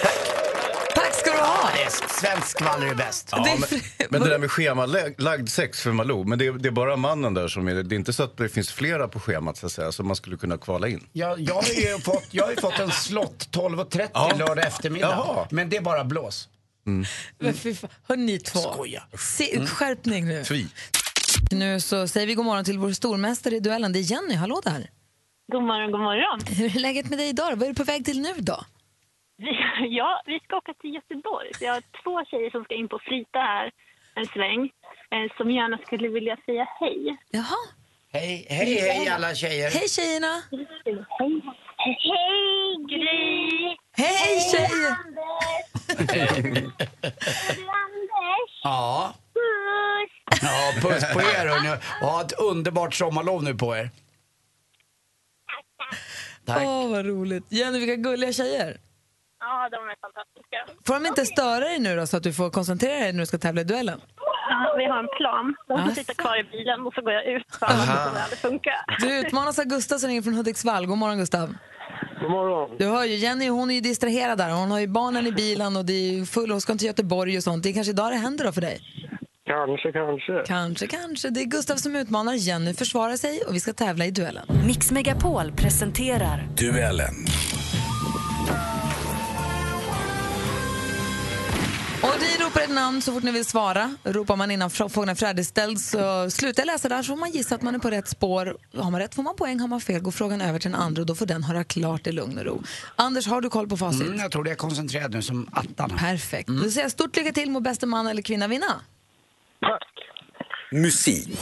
[0.02, 0.11] Tack
[1.26, 1.70] ska du ha!
[2.10, 3.30] Svensk skvaller är bäst.
[3.32, 6.48] Ja, Det är men, fri- men det där med schemalagd sex för Malou, men det
[6.48, 7.84] är, det är bara mannen där som är det.
[7.84, 10.16] Det är inte så att det finns flera på schemat så att säga, som man
[10.16, 11.08] skulle kunna kvala in.
[11.14, 14.32] Jag, jag, har ju fått, jag har ju fått en slott 12.30 Ja.
[14.38, 15.08] lördag eftermiddag.
[15.10, 15.48] Jaha.
[15.52, 16.50] Men det är bara blås.
[17.40, 17.90] Men fy fan.
[18.08, 18.60] Hör ni två.
[18.60, 19.04] Skoja.
[19.20, 20.44] Se, skärpning nu.
[20.46, 20.66] Fy.
[21.52, 23.94] Nu så säger vi god morgon till vår stormästare i duellen.
[23.94, 24.36] Det är Jenny.
[24.36, 24.90] Hallå där.
[25.52, 26.40] God morgon, god morgon.
[26.58, 27.50] Hur är läget med dig idag?
[27.56, 28.66] Vad är du på väg till nu då?
[29.90, 31.52] Ja, vi ska åka till Göteborg.
[31.60, 33.72] Vi har två tjejer som ska in på Frita här
[34.16, 34.70] en sväng.
[35.12, 37.18] eh, Som gärna skulle vilja säga hej.
[37.32, 37.58] Jaha.
[38.14, 39.72] Hej, hej, hej alla tjejer.
[39.72, 40.42] Hej tjejerna!
[40.52, 41.44] Hej!
[41.78, 43.76] Hej Gry!
[43.98, 44.96] Hej tjejer!
[47.86, 48.52] Anders!
[48.64, 49.14] Ja.
[49.34, 50.42] Puss!
[50.42, 51.70] ja, puss på er hörni.
[52.02, 53.90] Och ha ett underbart sommarlov nu på er.
[56.46, 56.64] Tack.
[56.64, 57.44] Åh, vad roligt.
[57.50, 58.78] Jenny, vilka gulliga tjejer.
[59.44, 60.58] Ja, de är fantastiska.
[60.88, 63.26] Får de inte störa dig nu då så att du får koncentrera dig när du
[63.26, 64.02] ska tävla i duellen?
[64.50, 65.56] Ja, vi har en plan.
[65.68, 67.56] De får sitta kvar i bilen och så går jag ut.
[67.60, 68.74] För annars kommer det aldrig funka.
[69.00, 70.86] Du utmanas av Gustav som ringer från Hudiksvall.
[70.86, 71.48] God morgon Gustav.
[72.22, 72.76] God morgon.
[72.80, 74.50] Du hör ju, Jenny hon är ju distraherad där.
[74.50, 77.38] Hon har ju barnen i bilen och det är ju full, hon ska till Göteborg
[77.38, 77.64] och sånt.
[77.64, 78.80] Det är kanske idag det händer då för dig?
[79.46, 80.44] Kanske, kanske.
[80.46, 81.30] Kanske, kanske.
[81.30, 82.34] Det är Gustav som utmanar.
[82.34, 84.46] Jenny försvarar sig och vi ska tävla i duellen.
[84.68, 87.16] Mix Megapol presenterar Duellen.
[92.72, 93.96] Namn så fort ni vill svara.
[94.04, 97.32] Ropar man innan frå- frågan är färdigställd så slutar jag läsa där så får man
[97.32, 98.58] gissa att man är på rätt spår.
[98.78, 101.02] Har man rätt får man poäng, har man fel går frågan över till den andra
[101.02, 102.64] och då får den höra klart i lugn och ro.
[102.96, 104.02] Anders, har du koll på facit?
[104.08, 105.90] Mm, jag tror det är koncentrerad nu som attan.
[105.98, 106.48] Perfekt.
[106.50, 108.82] Då säger jag stort lycka till må bästa man eller kvinna vinna.
[110.72, 111.40] Musik.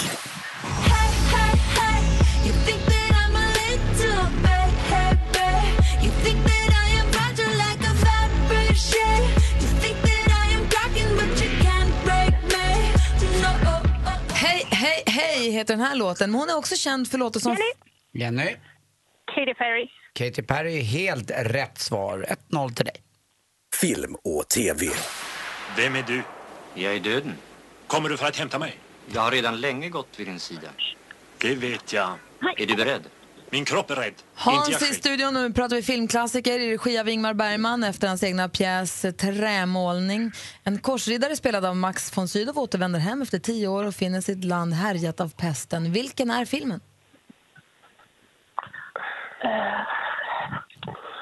[15.20, 16.32] Hej, heter den här låten.
[16.32, 17.58] Men hon är också känd för låtar som...
[18.14, 18.56] Jenny?
[19.36, 19.90] Katy Perry.
[20.14, 22.26] Katy Perry, helt rätt svar.
[22.50, 22.96] 1-0 till dig.
[23.82, 24.88] Film och TV.
[25.78, 26.22] Vem är du?
[26.74, 27.34] Jag är döden.
[27.88, 28.80] Kommer du för att hämta mig?
[29.14, 30.68] Jag har redan länge gått vid din sida.
[31.38, 32.10] Det vet jag.
[32.58, 33.02] Är du beredd?
[33.52, 34.14] Min kropp är rädd.
[34.36, 38.50] Hans i studion, nu pratar vi filmklassiker i regi av Ingmar Bergman efter hans egna
[38.50, 40.32] pjäs Trämålning.
[40.64, 44.44] En korsriddare spelad av Max von Sydow återvänder hem efter tio år och finner sitt
[44.44, 45.92] land härjat av pesten.
[45.92, 46.80] Vilken är filmen?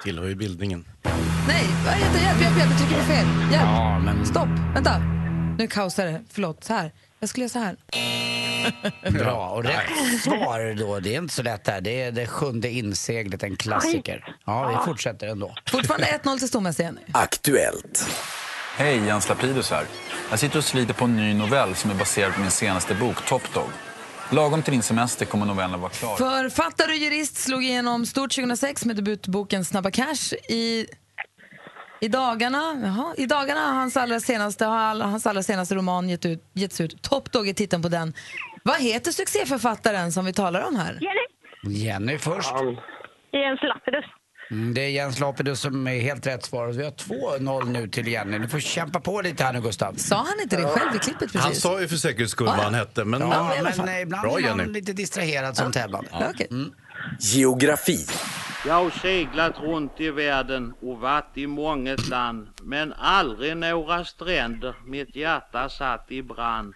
[0.04, 0.86] Tillhör ju bildningen.
[1.48, 3.26] Nej, Hjälp, hjälp, hjälp, jag trycker fel.
[3.52, 3.64] Hjälp.
[3.64, 4.26] Ja, men...
[4.26, 5.00] Stopp, vänta.
[5.58, 6.24] Nu kaosar det.
[6.30, 6.92] Förlåt, så här.
[7.20, 7.76] Jag skulle göra så här.
[9.10, 9.90] Bra, och rätt
[10.24, 11.82] svar då, det är inte så lätt där.
[11.82, 14.36] Det är det sjunde inseglet, en klassiker.
[14.46, 15.56] Ja, vi fortsätter ändå.
[15.72, 17.02] Fortfarande 1-0 till stormästare Jenny.
[17.12, 18.08] Aktuellt.
[18.78, 19.86] Hej, Jens Lapidus här.
[20.30, 23.26] Jag sitter och sliter på en ny novell som är baserad på min senaste bok,
[23.28, 23.70] Top Dog.
[24.32, 26.16] Lagom till din semester kommer novellen vara klar.
[26.18, 30.34] Författare och jurist slog igenom stort 2006 med debutboken Snabba Cash.
[30.50, 30.88] I,
[32.02, 36.44] i, dagarna, jaha, I dagarna har hans allra senaste, hans allra senaste roman gett ut,
[36.54, 37.02] getts ut.
[37.02, 38.14] Top Dog är titeln på den.
[38.68, 41.00] Vad heter succéförfattaren som vi talar om här?
[41.02, 41.78] Jenny.
[41.84, 42.52] Jenny först.
[43.32, 44.06] Jens Lapidus.
[44.52, 46.68] Mm, det är Jens Lapidus som är helt rätt svar.
[46.68, 48.38] Vi har 2-0 nu till Jenny.
[48.40, 49.94] Du får kämpa på lite här nu, Gustav.
[49.94, 51.42] Sa han inte det själv i klippet precis?
[51.42, 52.64] Han sa ju för säkerhets skull Ja, vad ja.
[52.64, 53.06] han hette.
[53.06, 54.74] Men, Ja, men, men eh, ibland Bra är man Jenny.
[54.74, 56.34] lite distraherad som tävlande.
[56.52, 56.72] Mm.
[57.20, 58.06] Geografi.
[58.66, 64.76] Jag har seglat runt i världen och varit i månget land men aldrig några stränder
[64.86, 66.74] mitt hjärta satt i brand.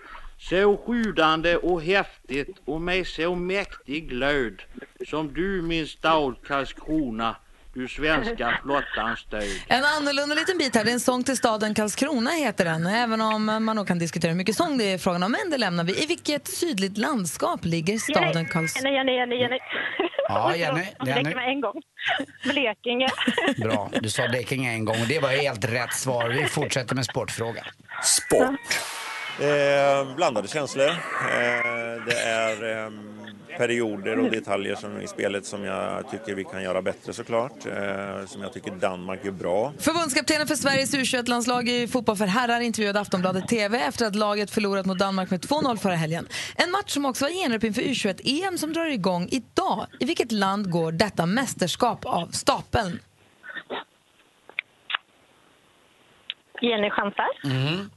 [0.50, 4.62] Så sjudande och häftigt och med så mäktig glöd
[5.10, 7.36] som du min stad Karlskrona,
[7.74, 9.44] du svenska flottans stöd.
[9.68, 10.84] En annorlunda liten bit här.
[10.84, 12.86] Det är en sång till staden Karlskrona heter den.
[12.86, 15.32] Även om man nog kan diskutera hur mycket sång det är frågan om.
[15.32, 16.04] Men det lämnar vi.
[16.04, 18.90] I vilket sydligt landskap ligger staden Karlskrona?
[18.90, 19.60] Jenny, Jenny, Jenny, Jenny.
[20.28, 21.36] Ja, Jenny, Det Jenny.
[21.36, 21.82] med en gång.
[22.44, 23.08] Blekinge.
[23.58, 26.30] Bra, du sa Blekinge en gång och det var helt rätt svar.
[26.30, 27.66] Vi fortsätter med sportfrågan.
[28.04, 28.60] Sport.
[29.40, 30.90] Eh, blandade känslor.
[30.90, 30.96] Eh,
[32.06, 32.92] det är eh,
[33.58, 37.66] perioder och detaljer som, i spelet som jag tycker vi kan göra bättre såklart.
[37.66, 39.74] Eh, som jag tycker Danmark gör bra.
[39.80, 44.86] Förbundskaptenen för Sveriges U21-landslag i fotboll för herrar intervjuade Aftonbladet TV efter att laget förlorat
[44.86, 46.28] mot Danmark med 2-0 förra helgen.
[46.56, 49.86] En match som också var genrep inför U21-EM som drar igång idag.
[50.00, 53.00] I vilket land går detta mästerskap av stapeln?
[56.62, 57.28] Jenny chansar.
[57.44, 57.90] Mm.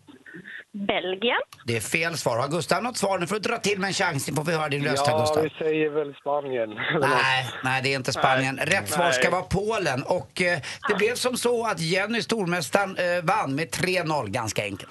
[0.74, 1.36] Belgien.
[1.64, 2.38] Det är fel svar.
[2.38, 3.18] Har Gustav något svar?
[3.18, 4.28] Nu får du dra till med en chans.
[4.28, 5.42] Nu får vi höra din röst här, Ja, Gustav.
[5.42, 6.68] vi säger väl Spanien.
[7.00, 8.54] Nej, nej, det är inte Spanien.
[8.54, 8.66] Nej.
[8.66, 10.02] Rätt svar ska vara Polen.
[10.02, 10.58] Och eh,
[10.88, 14.90] det blev som så att Jenny, stormästaren, eh, vann med 3-0 ganska enkelt.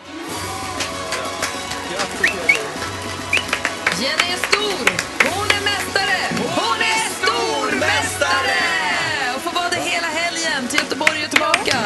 [4.01, 4.89] Jenny är stor!
[5.29, 6.19] Hon är mästare!
[6.37, 8.59] Hon är stormästare!
[9.35, 11.77] Och får vara det hela helgen till Göteborg och tillbaka.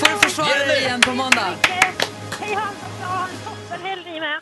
[0.00, 1.54] Får du försvara dig igen på måndag.
[3.30, 4.40] Hej Hans, ha en toppenhelg med.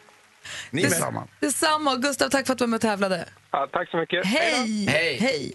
[0.70, 1.28] Ni Detsamma.
[1.40, 1.96] Detsamma.
[1.96, 3.28] Gustav, tack för att du var med och tävlade.
[3.50, 4.26] Ja, tack så mycket.
[4.26, 4.86] Hej!
[4.88, 5.18] Hej.
[5.20, 5.54] Hej!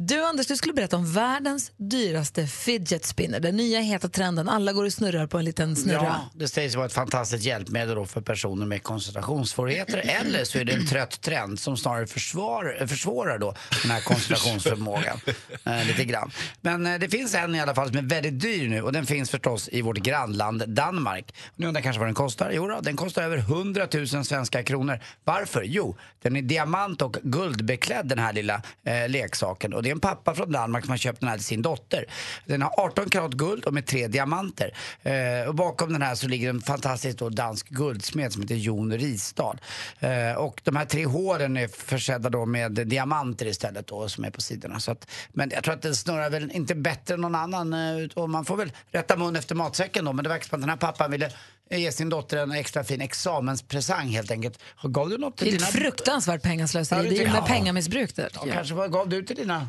[0.00, 3.40] Du Anders, du skulle berätta om världens dyraste fidget spinner.
[3.40, 4.48] Den nya heta trenden.
[4.48, 6.02] Alla går och snurrar på en liten snurra.
[6.02, 9.98] Ja, det sägs vara ett fantastiskt hjälpmedel för personer med koncentrationssvårigheter.
[9.98, 15.20] Eller så är det en trött trend som snarare försvar, försvårar då den här koncentrationsförmågan.
[15.64, 16.30] eh, lite grann.
[16.60, 19.06] Men eh, det finns en i alla fall som är väldigt dyr nu och den
[19.06, 21.34] finns förstås i vårt grannland Danmark.
[21.56, 22.50] Ni undrar kanske vad den kostar?
[22.50, 25.00] Jo, då, den kostar över 100 000 svenska kronor.
[25.24, 25.62] Varför?
[25.62, 29.74] Jo, den är diamant och guldbeklädd den här lilla eh, leksaken.
[29.74, 31.62] Och det det är en pappa från Danmark som har köpt den här till sin
[31.62, 32.04] dotter.
[32.46, 34.74] Den har 18 karat guld och med tre diamanter.
[35.02, 39.60] Eh, och bakom den här så ligger en fantastisk dansk guldsmed som heter Jon Risdal.
[40.00, 44.30] Eh, och de här tre håren är försedda då med diamanter istället då som är
[44.30, 44.80] på sidorna.
[44.80, 48.08] Så att, men jag tror att den snurrar väl inte bättre än någon annan eh,
[48.14, 50.12] och man får väl rätta mun efter matsäcken då.
[50.12, 51.30] Men det verkar som att den här pappan ville
[51.70, 54.58] ge sin dotter en extra fin examenspresang helt enkelt.
[54.82, 55.84] Gav du något Det till är ett dina...
[55.84, 57.04] fruktansvärt pengaslöseri.
[57.04, 58.28] Ja, Det är ju med pengamissbruk det.
[58.34, 59.68] Ja, kanske vad gav du till dina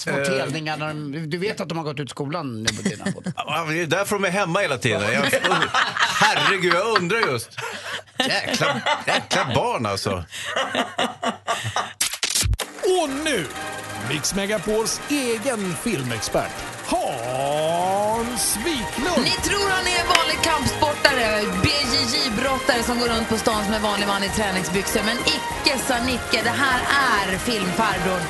[0.00, 0.24] små Eh.
[0.24, 0.76] telningar?
[0.76, 3.04] när de- Du vet att de har gått ut skolan nu på dina
[3.36, 5.02] Ja, men Det är därför de är hemma hela tiden.
[5.12, 5.22] Jag,
[6.20, 7.50] herregud, jag undrar just.
[8.18, 10.24] Jäkla, jäkla barn alltså.
[12.84, 13.46] Och nu,
[14.08, 16.50] Mix Megapols egen filmexpert,
[16.86, 19.24] Hans Wiklund.
[19.24, 21.40] Ni tror han är en vanlig kampsportare,
[22.00, 25.02] BJJ-brottare som går runt på stan som en vanlig man i träningsbyxor.
[25.04, 28.24] Men icke sa Nicke, det här är filmfarbrorn.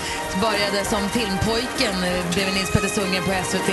[0.47, 3.71] Började som filmpojken blev bredvid Nils Petter Sundgren på SVT.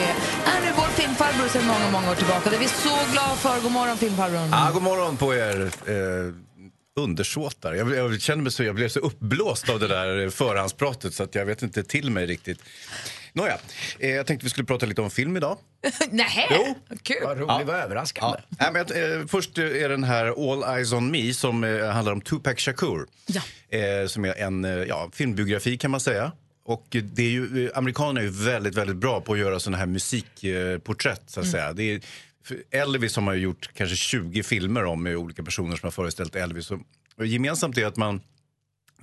[0.51, 2.49] Är nu vår filmfarbror sedan många, många år tillbaka.
[2.49, 3.61] Det är vi så glada för.
[3.61, 4.49] God morgon filmfarbrorn.
[4.51, 5.59] Ja, god morgon på er.
[5.85, 6.33] Eh,
[6.97, 7.73] undersåtar.
[7.73, 11.35] Jag, jag kände mig så, jag blev så uppblåst av det där förhandspratet så att
[11.35, 12.59] jag vet inte till mig riktigt.
[13.37, 13.57] Nåja,
[13.99, 15.57] eh, jag tänkte vi skulle prata lite om film idag.
[16.11, 16.75] Nähä, Jo.
[17.03, 17.17] kul.
[17.23, 18.37] Vad roligt, vad överraskande.
[18.49, 18.55] Ja.
[18.59, 22.13] Nej, men, jag- eh, först är den här All Eyes On Me som eh, handlar
[22.13, 23.05] om Tupac Shakur.
[23.69, 26.31] Eh, som är en eh, ja, filmbiografi kan man säga.
[26.65, 29.59] Och eh, det är ju, eh, amerikanerna är ju väldigt, väldigt bra på att göra
[29.59, 31.51] såna här musikporträtt så att Mm.
[31.51, 31.73] säga.
[31.73, 32.01] Det är,
[32.45, 35.91] för Elvis har man ju gjort kanske 20 filmer om med olika personer som har
[35.91, 36.71] föreställt Elvis.
[36.71, 36.79] Och,
[37.17, 38.21] och gemensamt är att man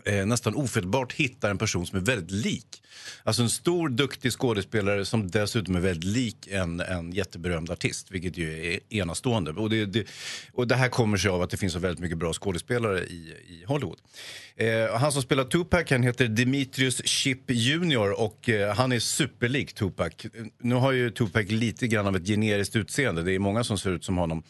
[0.06, 2.82] eh, nästan ofelbart hittar en person som är väldigt lik.
[3.22, 8.36] Alltså en stor, duktig skådespelare som dessutom är väldigt lik en, en jätteberömd artist, vilket
[8.36, 9.50] ju är enastående.
[9.50, 10.06] Och det, det,
[10.52, 13.34] och det här kommer sig av att det finns så väldigt mycket bra skådespelare i,
[13.48, 13.98] i Hollywood.
[14.56, 19.74] Eh, han som spelar Tupac han heter Dimitrius Chip Jr och eh, han är superlik
[19.74, 20.12] Tupac.
[20.60, 23.22] Nu har ju Tupac lite grann av ett generiskt utseende.
[23.22, 24.42] Det är många som ser ut som honom.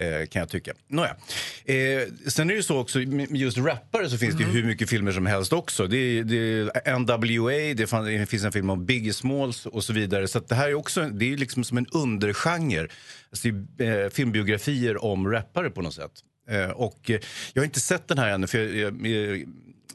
[0.00, 0.72] Eh, kan jag tycka.
[0.88, 1.16] Nåja.
[1.64, 4.90] Eh, sen är det så också, med just rappare så finns det ju hur mycket
[4.90, 5.86] filmer som helst också.
[5.86, 6.36] Det är, det
[6.84, 10.28] är NWA, det, fan, det finns en film om Biggie Smalls och så vidare.
[10.28, 12.88] Så det här är också, det är liksom som en undergenre.
[13.30, 16.12] Alltså, det eh, filmbiografier om rappare på något sätt.
[16.50, 17.10] Eh, och
[17.52, 19.44] jag har inte sett den här ännu för jag, jag,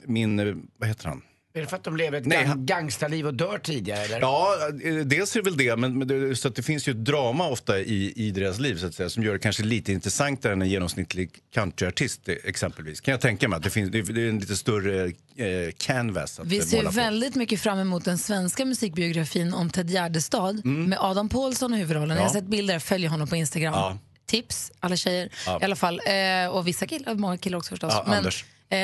[0.06, 1.22] min, vad heter han?
[1.56, 4.20] Är det för att de lever ett Nej, gang- han- gangsterliv och dör tidigare eller?
[4.20, 6.92] Ja, eh, dels är det väl det, men, men det, så att det finns ju
[6.92, 9.92] ett drama ofta i, i deras liv så att säga, som gör det kanske lite
[9.92, 13.02] intressantare än en genomsnittlig countryartist eh, exempelvis.
[13.02, 16.40] Kan jag tänka mig att det, finns, det, det är en lite större eh, canvas
[16.40, 16.96] att Vi ser måla på.
[16.96, 22.10] väldigt mycket fram emot den svenska musikbiografin om Ted Gärdestad med Adam Pålsson i huvudrollen.
[22.18, 22.36] Jag har Mm.
[22.36, 22.42] Ja.
[22.42, 23.74] sett bilder, följer honom på Instagram.
[23.74, 23.98] Ja.
[24.28, 25.60] Tips, alla tjejer Ja.
[25.62, 26.02] i alla fall.
[26.06, 27.94] Eh, och vissa killar, många killar också förstås.
[28.06, 28.46] Ja, Anders.
[28.70, 28.78] Eh,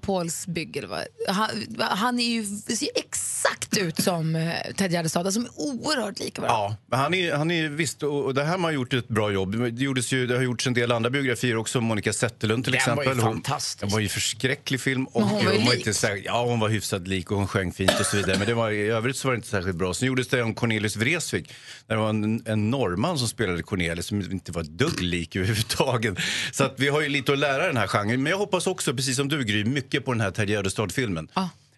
[0.00, 1.04] Pauls bygge eller vad?
[1.28, 1.48] Han,
[1.78, 2.98] han är ju, ser
[3.46, 6.76] exakt ut som eh, Ted Gärdestad, de är oerhört lika varandra.
[6.90, 9.72] Ja, han är, han är visst, och, det här har man gjort ett bra jobb.
[9.76, 12.96] Det, gjordes ju, det har gjorts en del andra biografier också, Monica Zetterlund till Den
[12.96, 13.24] var ju exempel.
[13.24, 13.80] Hon- fantastisk.
[13.80, 15.06] Det var ju förskräcklig film.
[15.06, 15.86] Och Men hon var ju var lik.
[15.86, 18.38] inte ja, hon var hyfsat lik och hon sjöng fint och så vidare.
[18.38, 19.94] Men det var, i övrigt så var det inte särskilt bra.
[19.94, 21.54] Sen gjordes det om Cornelis Vreeswijk.
[21.86, 26.14] Där det var en, en norrman som spelade Cornelis som inte var dugg lik överhuvudtaget.
[26.52, 28.22] Så att vi har ju lite att lära den här genren.
[28.22, 31.28] Men jag hoppas också, precis som du Gry, mycket på den här Ted Gärdestad-filmen.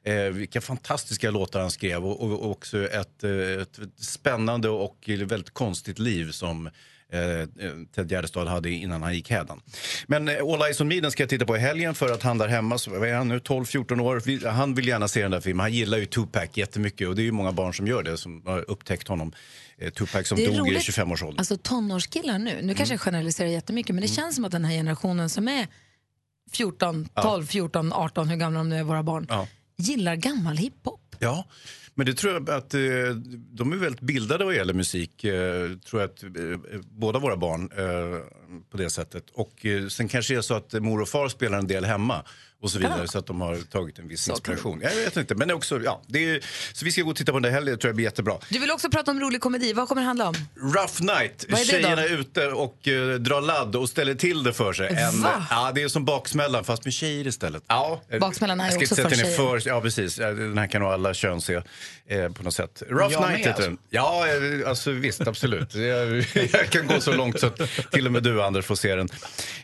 [0.09, 3.31] Eh, vilka fantastiska låtar han skrev och, och, och också ett, eh,
[3.63, 7.49] ett spännande och väldigt konstigt liv som eh,
[7.95, 9.61] Ted Gärdestad hade innan han gick hädan.
[10.07, 12.23] Men eh, All Eyes On Me den ska jag titta på i helgen för att
[12.23, 15.31] han där hemma, så, vad är han nu, 12-14 år, han vill gärna se den
[15.31, 15.61] där filmen.
[15.61, 18.43] Han gillar ju Tupac jättemycket och det är ju många barn som gör det som
[18.47, 19.33] har upptäckt honom.
[19.79, 20.83] Eh, Tupac som dog i roligt.
[20.83, 21.39] 25-årsåldern.
[21.39, 24.73] Alltså tonårskillar nu, nu kanske jag generaliserar jättemycket, men det känns som att den här
[24.73, 25.67] generationen som är
[26.53, 27.23] 14, Ja.
[27.23, 29.47] 12, 14, 18, hur gamla de nu är, våra barn, Ja
[29.79, 31.17] gillar gammal hiphop.
[31.19, 31.45] Ja,
[31.95, 32.81] men det tror jag att eh,
[33.51, 35.25] de är väldigt bildade vad gäller musik.
[35.25, 38.21] Eh, tror jag att eh, eh båda våra barn eh,
[38.71, 39.25] på det sättet.
[39.35, 42.25] Och eh, sen kanske det är så att mor och far spelar en del hemma
[42.63, 44.81] och så vidare så att de har tagit en viss inspiration.
[44.83, 46.41] Jag vet inte, men också, ja, det är,
[46.73, 48.39] så vi ska gå och titta på den helgen, det tror jag blir jättebra.
[48.49, 50.35] Du vill också prata om rolig komedi, vad kommer det handla om?
[50.57, 51.45] Rough Night.
[51.49, 51.71] Vad är det?
[51.71, 54.89] Tjejerna är ute och eh, drar ladd och ställer till det för sig.
[54.89, 55.47] En, Va?
[55.51, 57.63] ja, det är som baksmällan fast med tjejer istället.
[57.67, 60.17] Ja, eh, Baksmällan är jag ska också inte säga för Ja, precis.
[60.17, 61.55] Den här kan nog alla kön se
[62.09, 62.83] eh, på något sätt.
[62.89, 63.63] Rough Jag Night heter alltså.
[63.69, 63.79] den.
[63.91, 65.75] Ja, eh, alltså visst, absolut.
[65.75, 67.61] jag, jag kan gå så långt så att
[67.93, 69.09] till och med du, Anders, får se den.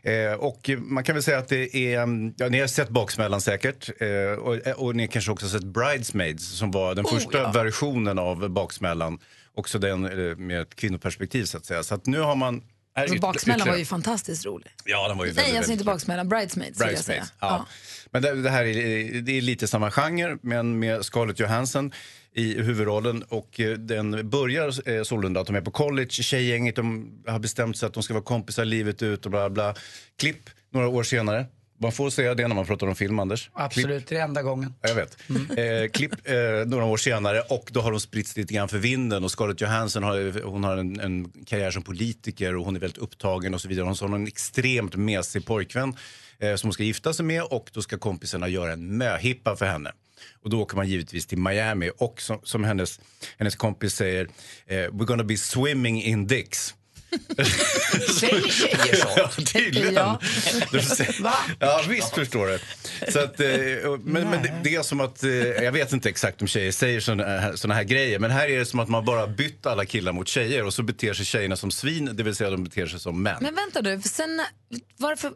[0.02, 1.98] Eh, och man kan väl säga att det är...
[2.02, 3.90] mm, Ja, ni har sett Baksmällan säkert.
[4.02, 7.52] Eh, och, och ni kanske också sett Bridesmaids som var den Oh, första ja.
[7.52, 9.18] versionen av Baksmällan.
[9.54, 11.82] Också den eh, med ett kvinnoperspektiv så att säga.
[11.82, 12.62] Så att nu har man
[12.96, 14.70] Alltså, baksmällan var ju fantastiskt rolig.
[14.84, 16.78] Ja, den var ju Nej, väldigt, alltså inte baksmällan, Bridesmaids.
[16.78, 17.32] Bridesmaids.
[17.40, 17.66] Ja.
[18.10, 21.92] Men det, det här är, det är lite samma genre, men med Scarlett Johansson
[22.34, 23.22] i huvudrollen.
[23.22, 27.78] Och eh, den börjar eh, sålunda att de är på college, tjejgänget, de har bestämt
[27.78, 29.74] sig att de ska vara kompisar livet ut och bla bla.
[30.18, 31.46] Klipp några år senare.
[31.78, 33.50] Man får säga det när man pratar om film, Anders.
[33.52, 34.74] Absolut, det är enda gången.
[34.82, 35.18] Ja, Jag vet.
[35.58, 36.34] Eh, klipp eh,
[36.66, 40.02] några år senare och då har de spritts lite grann för vinden och Scarlett Johansson
[40.02, 43.68] har, hon har en, en karriär som politiker och hon är väldigt upptagen och så
[43.68, 43.84] vidare.
[44.00, 45.96] Hon har en extremt mesig pojkvän
[46.38, 49.66] eh, som hon ska gifta sig med och då ska kompisarna göra en möhippa för
[49.66, 49.92] henne.
[50.42, 53.00] Och då åker man givetvis till Miami och som, som hennes,
[53.38, 54.28] hennes kompis säger,
[54.66, 56.74] eh, we're gonna be swimming in dicks.
[58.20, 59.08] Säger tjejer så?
[59.16, 59.94] Ja, tydligen.
[59.94, 60.20] Ja.
[61.58, 62.58] Ja, visst förstår du.
[63.12, 63.48] Så att, eh,
[64.04, 67.00] men, men det, det är som att, eh, jag vet inte exakt om tjejer säger
[67.00, 69.84] såna här, såna här grejer, men här är det som att man bara bytt alla
[69.84, 72.86] killar mot tjejer och så beter sig tjejerna som svin, det vill säga de beter
[72.86, 73.36] sig som män.
[73.40, 74.42] Men vänta du, sen,
[74.98, 75.32] varför...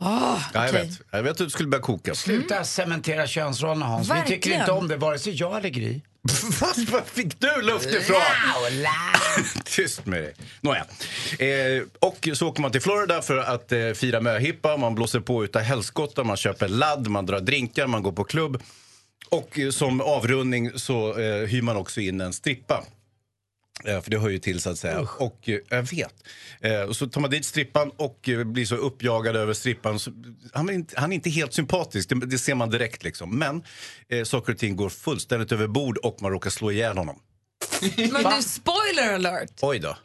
[0.00, 0.86] Åh, ja, jag, okej.
[0.86, 1.00] vet.
[1.10, 2.14] jag vet att du skulle börja koka.
[2.14, 4.08] Sluta cementera könsrollerna Hans.
[4.10, 4.60] Vi tycker Verkligen.
[4.60, 6.00] inte om det, vare sig jag eller Gry.
[6.92, 8.16] Var fick du luft ifrån?
[9.64, 10.34] Tyst med dig.
[10.60, 10.86] Nåja.
[11.38, 14.76] Eh, och så åker man till Florida för att eh, fira möhippa.
[14.76, 18.62] Man blåser på utav helskotta, man köper ladd, man drar drinkar, man går på klubb.
[19.28, 22.84] Och eh, som avrundning så eh, hyr man också in en strippa.
[23.84, 25.00] Eh, för det hör ju till så att säga.
[25.18, 26.14] Och eh, jag vet.
[26.60, 29.98] Eh, och så tar man dit strippan och blir så uppjagad över strippan.
[29.98, 30.10] Så,
[30.52, 33.38] han, är inte, han är inte helt sympatisk, det, det ser man direkt liksom.
[33.38, 33.62] Men
[34.08, 37.18] eh, saker och ting går fullständigt över bord och man råkar slå ihjäl honom.
[37.96, 39.52] Men du, spoiler alert!
[39.60, 39.96] Oj då.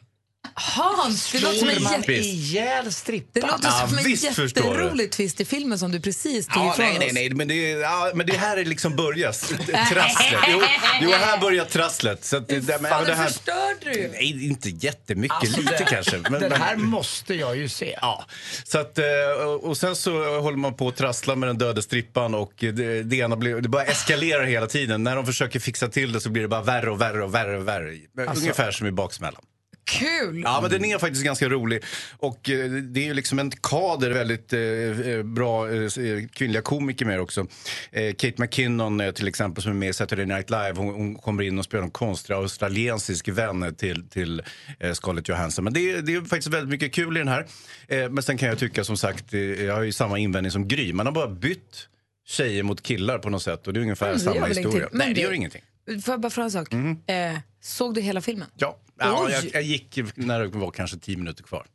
[0.54, 2.12] Hans, det låter som en jätte...
[2.12, 3.30] ihjäl strippan?
[3.32, 4.68] Det låter Ja, som en visst förstår du.
[4.70, 7.72] jätterolig twist i filmen som du precis tog Ja, ifrån nej, nej, nej, men det,
[7.72, 9.32] är- ja, men det här är liksom börjar.
[9.92, 10.40] Trasslet.
[10.48, 10.60] Jo,
[11.02, 12.24] jo, här börjar trasslet.
[12.24, 14.08] Så att det, det, men, Fan, det här, förstörde du.
[14.12, 16.16] nej, inte jättemycket, Alltså, lite det- kanske.
[16.30, 17.98] Men, Den här måste jag ju se.
[18.00, 18.24] Ja,
[18.64, 19.04] så att, eh,
[19.46, 23.02] och och sen så håller man på att trassla med den döda strippan och det,
[23.02, 25.04] det, ena blir, det bara eskalerar hela tiden.
[25.04, 27.56] När de försöker fixa till det så blir det bara värre och värre och värre
[27.58, 27.92] och värre.
[28.28, 29.42] Alltså- Ungefär som i baksmällan.
[29.88, 30.40] Kul!
[30.44, 31.82] Ja, men den är faktiskt ganska rolig.
[32.18, 35.88] Och eh, det är ju liksom en kader väldigt eh, eh, bra eh,
[36.32, 37.46] kvinnliga komiker med också.
[37.92, 40.72] Eh, Kate McKinnon eh, till exempel som är med i Saturday Night Live.
[40.76, 44.42] Hon, hon kommer in och spelar en konstig australiensisk vän till, till
[44.80, 45.64] eh, Scarlett Johansson.
[45.64, 47.46] Men det, är- det är faktiskt väldigt mycket kul i den här.
[47.88, 50.68] Eh, men sen kan jag tycka som sagt, eh, jag har ju samma invändning som
[50.68, 50.92] Gry.
[50.92, 51.88] Man har bara bytt
[52.26, 54.70] tjejer mot killar på något sätt och det är ungefär Mm, samma historia.
[54.70, 54.98] ingenting.
[54.98, 55.62] Nej, det gör ingenting.
[56.04, 56.72] Får jag bara fråga en sak?
[56.72, 58.48] Eh, såg du hela filmen?
[58.56, 61.66] Ja, ja jag, jag gick när det var kanske tio minuter kvar.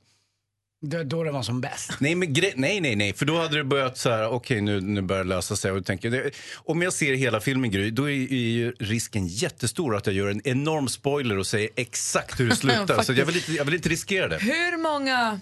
[0.86, 1.92] Det, då det var som bäst.
[2.00, 4.82] Nej, men gre- nej, nej, nej, för då hade det börjat så här, okej nu,
[4.82, 5.72] nu börjar det lösa sig.
[5.72, 9.96] Och tänker, det, om jag ser hela filmen Gry, då är, är ju risken jättestor
[9.96, 13.02] att jag gör en enorm spoiler och säger exakt hur det slutar.
[13.02, 14.38] så jag vill, inte, jag vill inte riskera det.
[14.38, 15.40] Hur många...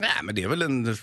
[0.00, 0.96] Nej, men det är väl en,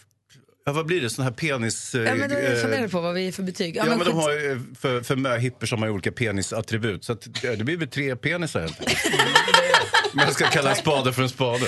[0.65, 1.91] ja, vad blir det, sån här penis...
[1.95, 3.75] Ja, men då eh, jag funderar på vad vi är för betyg.
[3.75, 7.03] Ja, men de skit- har ju, för, för möhippor som har olika penisattribut.
[7.03, 8.99] Så att, ja, det blir väl tre penisar helt enkelt.
[10.13, 11.65] Men jag ska kalla en spade för en spade.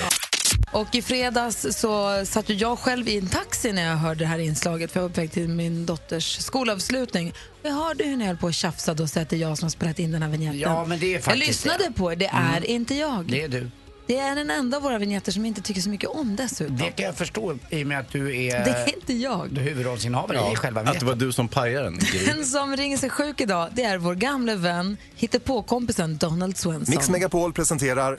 [0.72, 4.40] Och i fredags så satt jag själv i en taxi när jag hörde det här
[4.40, 7.34] inslaget för jag var på väg till min dotters skolavslutning.
[7.62, 9.66] Jag hörde hur ni höll på och tjafsade och sa att det är jag som
[9.66, 10.60] har spelat in den här vignetten.
[10.60, 12.64] Ja, men det är jag faktiskt lyssnade på er, det är Mm.
[12.66, 13.26] inte jag.
[13.32, 13.70] Det är du.
[14.08, 16.78] Det är den enda av våra vignetter som inte tycker så mycket om dessutom.
[16.78, 19.58] Det kan jag förstå i och med att du är, Det är inte jag.
[19.58, 22.00] huvudrollsinnehavare i själva att det var du som pajade den.
[22.26, 26.96] Den som ringer sig sjuk idag, det är vår gamle vän, hittepåkompisen Donald Svensson.
[26.96, 28.18] Mix Megapol presenterar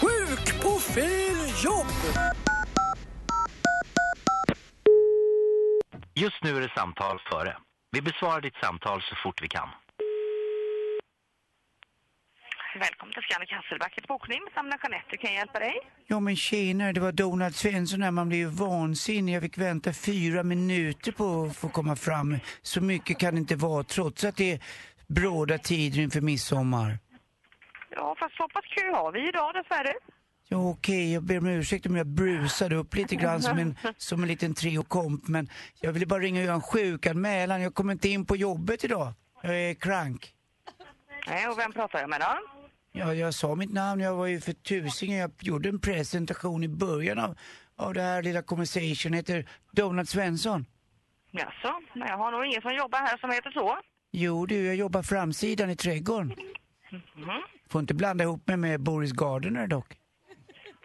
[0.00, 1.86] Sjuk på fel jobb!
[6.14, 7.56] Just nu är det samtal före.
[7.92, 9.68] Vi besvarar ditt samtal så fort vi kan.
[12.78, 14.40] Välkommen till Scandic Hasselbackets bokning.
[14.54, 15.74] Samla Jeanette, hur kan jag hjälpa dig?
[16.06, 18.10] Ja men tjenare, det var Donald Svensson här.
[18.10, 19.34] Man blir ju vansinnig.
[19.34, 22.38] Jag fick vänta fyra minuter på att få komma fram.
[22.62, 24.60] Så mycket kan det inte vara trots att det är
[25.06, 26.98] bråda tider inför midsommar.
[27.90, 29.94] Ja, fast så pass kö har vi idag dessvärre.
[30.48, 34.22] Ja okej, jag ber om ursäkt om jag brusade upp lite grann som en, som
[34.22, 35.28] en liten triokomp.
[35.28, 35.48] Men
[35.80, 37.62] jag ville bara ringa och göra en sjukanmälan.
[37.62, 39.12] Jag kommer inte in på jobbet idag.
[39.42, 40.32] Jag är krank.
[41.28, 42.55] Nej, och vem pratar jag med då?
[42.98, 45.18] Ja, jag sa mitt namn, jag var ju för tusingen.
[45.18, 47.38] Jag gjorde en presentation i början av,
[47.76, 49.12] av det här lilla conversation.
[49.12, 50.66] heter Donald Svensson.
[51.30, 53.78] Jaså, men jag har nog ingen som jobbar här som heter så.
[54.12, 56.34] Jo du, jag jobbar framsidan i trädgården.
[56.90, 57.42] Mhm.
[57.70, 59.96] Får inte blanda ihop mig med Boris Gardner dock.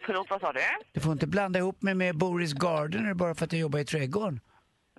[0.06, 0.60] Förlåt, vad sa du?
[0.92, 3.86] Du får inte blanda ihop mig med Boris Gardner bara för att jag jobbar i
[3.86, 4.40] trädgården.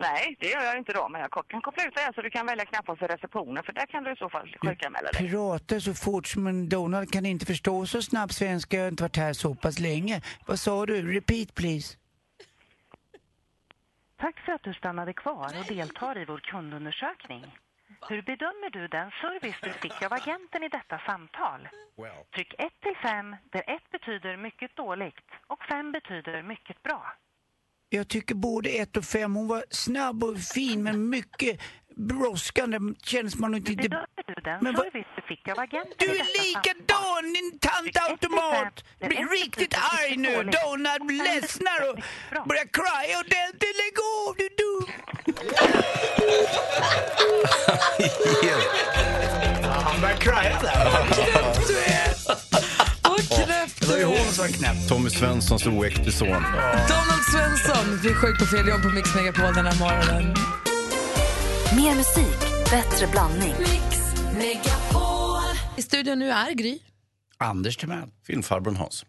[0.03, 2.47] Nej, det gör jag inte då, men jag kan koppla ut det så du kan
[2.47, 5.31] välja knappen för receptionen, för där kan du i så fall sjukanmäla dig.
[5.31, 8.77] Pratar så fort som en Donald kan inte förstå så snabb svenska.
[8.77, 10.21] Jag har inte varit här så pass länge.
[10.47, 11.13] Vad sa du?
[11.15, 11.97] Repeat please.
[14.17, 17.45] Tack för att du stannade kvar och deltar i vår kundundersökning.
[18.09, 21.69] Hur bedömer du den service du fick av agenten i detta samtal?
[22.35, 27.13] Tryck 1 till 5 där 1 betyder mycket dåligt och 5 betyder mycket bra.
[27.95, 29.35] Jag tycker både ett och fem.
[29.35, 31.61] Hon var snabb och fin men mycket
[31.97, 32.79] brådskande.
[33.05, 33.73] Känns man inte...
[33.73, 38.85] Bedömer du den Men vad- service du fick av agenten Du är likadan din tantautomat!
[39.01, 40.35] Blir riktigt arg nu.
[40.37, 41.97] Donald ledsnar och
[42.49, 43.77] börjar cry ordentligt.
[43.83, 44.87] Lägg av, du är dum!
[49.85, 50.73] Han börjar crya där.
[53.37, 54.89] Knäppt Det var ju hon som var knäpp.
[54.89, 56.29] Tommy Svenssons oäkte son.
[56.29, 60.35] Donald Svensson blir sjuk på fel jobb på Mix Megapol den här morgonen.
[61.77, 63.55] Mer musik, bättre blandning.
[65.77, 66.79] I studion nu är Gry.
[67.39, 68.09] Anders Timell.
[68.27, 69.05] Filmfarbrorn Hans.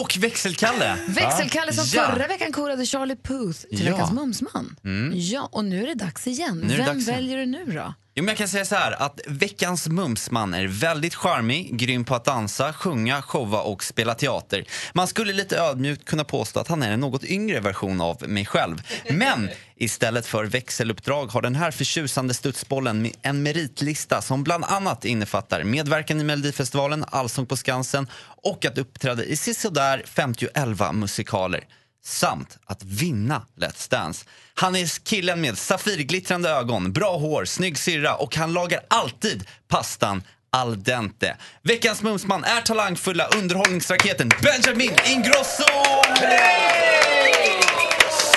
[0.00, 0.96] Och Växelkalle.
[1.08, 2.06] Växelkalle som Ja.
[2.10, 3.92] förra veckan korade Charlie Puth till Ja.
[3.92, 4.76] veckans mumsman.
[4.84, 5.12] Mm.
[5.14, 6.58] Ja, och nu är det dags igen.
[6.64, 7.16] Nu är det Vem dags igen.
[7.20, 7.94] väljer du nu då?
[8.18, 12.14] Jo, men jag kan säga så här att veckans mumsman är väldigt charmig, grym på
[12.14, 14.64] att dansa, sjunga, showa och spela teater.
[14.92, 18.46] Man skulle lite ödmjukt kunna påstå att han är en något yngre version av mig
[18.46, 18.82] själv.
[19.10, 25.64] Men istället för växeluppdrag har den här förtjusande studsbollen en meritlista som bland annat innefattar
[25.64, 28.06] medverkan i Melodifestivalen, Allsång på Skansen
[28.42, 31.64] och att uppträda i sisådär 50 musikaler
[32.04, 34.26] samt att vinna Let's Dance.
[34.54, 40.22] Han är killen med safirglittrande ögon, bra hår, snygg syrra och han lagar alltid pastan
[40.50, 41.36] al dente.
[41.62, 45.64] Veckans mumsman är talangfulla underhållningsraketen Benjamin Ingrosso!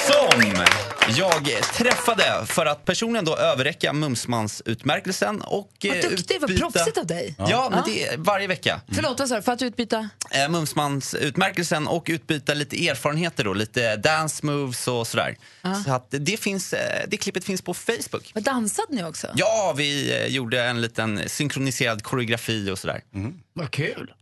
[0.08, 0.42] Som
[1.18, 6.98] jag träffade för att personligen då överräcka Mumsmansutmärkelsen och Vad eh, duktigt, vad utbyta- proffsigt
[6.98, 7.36] av dig.
[7.38, 7.70] Ja, Ja.
[7.72, 8.82] men det är varje vecka.
[8.92, 9.42] Förlåt, vad sa du?
[9.42, 10.10] För att utbyta?
[10.32, 15.38] Eh, Mumsmansutmärkelsen och utbyta lite erfarenheter då, lite dance moves och sådär.
[15.62, 15.76] Ja.
[15.86, 18.32] Så att det, finns, eh, det klippet finns på Facebook.
[18.34, 19.28] Vad dansade ni också?
[19.36, 23.02] Ja, vi gjorde en liten synkroniserad koreografi och sådär.
[23.54, 24.14] Vad kul.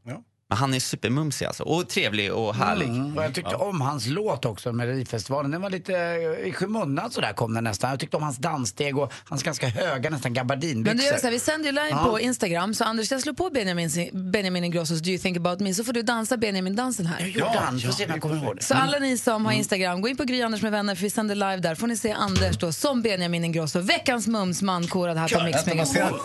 [0.50, 2.88] Men han är supermumsig alltså, och trevlig och härlig.
[2.88, 3.18] Mm.
[3.18, 5.52] Och jag tyckte om hans låt också, Melodifestivalen.
[5.52, 7.90] Den var lite eh, i skymundan sådär kom den nästan.
[7.90, 10.96] Jag tyckte om hans danssteg och hans ganska höga nästan gabardinbyxor.
[10.96, 12.06] Men du gör så här, vi sänder ju live Ja.
[12.10, 13.90] på Instagram, så Anders jag slår på Benjamin,
[14.32, 17.20] Benjamin Ingrossos Do you think about me så får du dansa Benjamin-dansen här.
[17.20, 18.64] Jag gjorde han, får se om jag kommer ihåg det.
[18.64, 19.46] Så alla ni som Mm.
[19.46, 21.76] har Instagram, gå in på Gry Anders med vänner för vi sänder live där.
[21.76, 26.20] får ni se Anders då som Benjamin Ingrosso, veckans mumsman korad här på Mix Megapol.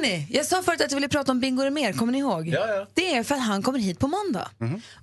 [0.00, 2.48] Hörni, jag sa förut att jag ville prata om Bingo mer, kommer ni ihåg?
[2.48, 2.86] Ja, ja.
[2.94, 4.50] Det är för att han kommer hit på måndag.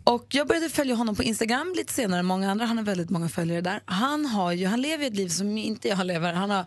[0.03, 2.65] Och jag började följa honom på Instagram lite senare än många andra.
[2.65, 3.81] Han har väldigt många följare där.
[3.85, 6.33] Han, har ju, han lever ju ett liv som inte jag lever.
[6.33, 6.65] Han har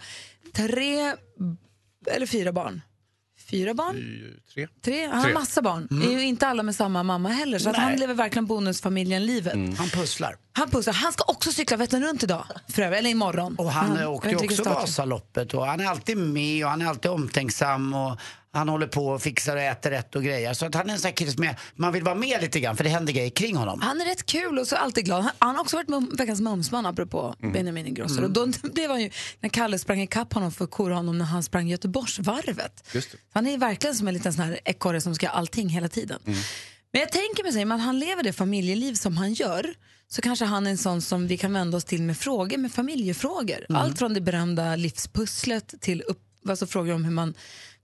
[0.52, 1.14] tre
[2.06, 2.80] eller fyra barn.
[3.50, 3.96] Fyra barn?
[4.54, 4.66] Tre.
[4.84, 5.06] Tre?
[5.06, 5.34] Han har Tre.
[5.34, 5.88] massa barn.
[5.90, 6.08] Mm.
[6.08, 7.58] är ju inte alla med samma mamma heller.
[7.58, 7.84] Så att Nej.
[7.84, 9.54] han lever verkligen bonusfamiljen-livet.
[9.78, 10.36] Han pusslar.
[10.52, 10.92] Han pussar.
[10.92, 13.56] Han ska också cykla Vättern runt idag, för övrigt, eller imorgon.
[13.58, 14.02] Och han Mm.
[14.02, 14.62] eh, åkte ju också.
[14.64, 18.16] Vasaloppet och han är alltid med och han är alltid omtänksam och
[18.52, 20.54] han håller på och fixar och äter rätt och grejer.
[20.54, 22.60] Så att han är en sån här kille som är, man vill vara med lite
[22.60, 23.80] grann för det händer grejer kring honom.
[23.80, 25.22] Han är rätt kul och så alltid glad.
[25.22, 27.52] Han, han har också varit mum, veckans mumsman apropå Mm.
[27.52, 28.18] Benjamin Ingrosso.
[28.18, 28.24] Mm.
[28.24, 31.24] Och då blev han ju, när Kalle sprang ikapp honom för att kora honom när
[31.24, 32.88] han sprang Göteborgsvarvet.
[32.92, 33.18] Just det.
[33.32, 36.20] Han är verkligen som en liten sån här ekorre som ska göra allting hela tiden.
[36.26, 36.38] Mm.
[36.92, 39.74] Men jag tänker mig med att han lever det familjeliv som han gör
[40.08, 42.72] så kanske han är en sån som vi kan vända oss till med frågor, med
[42.72, 43.66] familjefrågor.
[43.68, 43.82] Mm.
[43.82, 47.34] Allt från det berömda livspusslet till upp, alltså frågor om hur man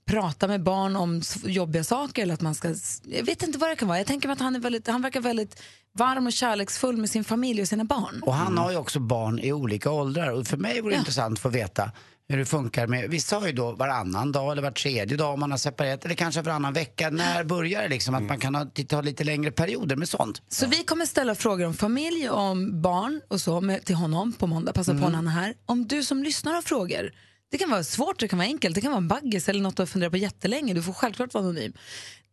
[0.07, 3.77] pratar med barn om jobbiga saker eller att man ska, jag vet inte vad det
[3.77, 3.99] kan vara.
[3.99, 5.63] Jag tänker mig att han, är väldigt, han verkar väldigt
[5.99, 8.23] varm och kärleksfull med sin familj och sina barn.
[8.23, 11.33] Och han har ju också barn i olika åldrar och för mig vore det intressant
[11.33, 11.91] att få veta
[12.29, 15.41] hur det funkar med, vissa har ju då varannan dag eller var tredje dag om
[15.41, 17.11] man har separerat eller kanske varannan vecka.
[17.11, 20.43] När börjar det liksom att man kan ha, ta lite längre perioder med sånt?
[20.49, 24.47] Så vi kommer ställa frågor om familj, om barn och så med, till honom på
[24.47, 24.73] måndag.
[24.73, 25.11] Passa på Mm.
[25.11, 25.55] när han är här.
[25.67, 27.11] Om du som lyssnar har frågor,
[27.51, 29.77] det kan vara svårt, det kan vara enkelt, det kan vara en baggis eller något
[29.77, 30.75] du har funderat på jättelänge.
[30.75, 31.73] Du får självklart vara anonym.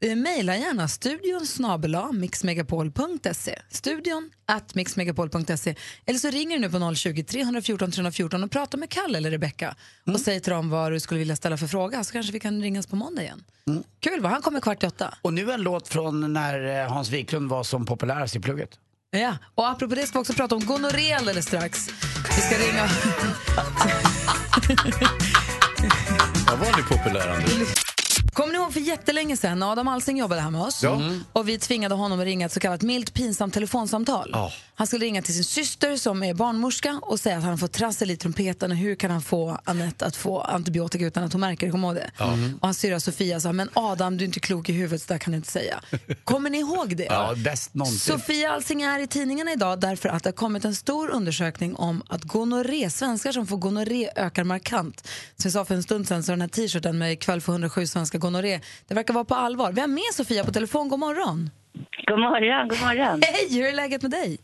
[0.02, 3.60] Eh, Maila gärna studion snabela mixmegapol.se.
[3.70, 5.76] Studion at mixmegapol.se.
[6.06, 9.76] Eller så ringer du nu på 020 314 314 och pratar med Kalle eller Rebecca
[10.08, 10.16] Mm.
[10.16, 12.62] och säger till dem vad du skulle vilja ställa för fråga så kanske vi kan
[12.62, 13.44] ringas på måndag igen.
[13.68, 13.84] Mm.
[14.00, 14.30] Kul va?
[14.30, 15.14] Han kommer kvart i åtta.
[15.22, 18.70] Och nu en låt från när eh, Hans Wiklund var som populärast i plugget.
[19.12, 21.88] Ja, och apropå det ska vi också prata om gonorré alldeles strax.
[22.36, 22.90] Vi ska ringa...
[26.48, 27.83] Jag var ni populär, Anders.
[28.34, 30.96] Kommer ni ihåg för jättelänge sedan när Adam Alsing jobbade här med oss Ja.
[30.96, 31.24] Mm.
[31.34, 34.30] och vi tvingade honom att ringa ett så kallat milt pinsamt telefonsamtal.
[34.34, 34.52] Ja.
[34.76, 37.72] Han skulle ringa till sin syster som är barnmorska och säga att han har fått
[37.72, 41.42] trassel i trumpeten och hur kan han få Annette att få antibiotika utan att hon
[41.42, 42.12] märker det, kommer ihåg det?
[42.62, 45.18] Och hans syrra Sofia sa, men Adam du är inte klok i huvudet så där
[45.20, 45.82] kan du inte säga.
[46.24, 47.04] Kommer ni ihåg det?
[47.04, 48.00] Ja, bäst någonsin.
[48.14, 52.04] Sofia Alsing är i tidningarna idag därför att det har kommit en stor undersökning om
[52.10, 55.08] att gonorré, svenskar som får gonorré ökar markant.
[55.38, 57.88] Som vi sa för en stund sedan så den här t-shirten med ikväll för 107
[57.88, 59.72] svenska gonorré, det verkar vara på allvar.
[59.72, 61.50] Vi har med Sofia på telefon, god morgon.
[62.10, 63.22] God morgon, god morgon.
[63.34, 64.38] Hej, hur är läget med dig?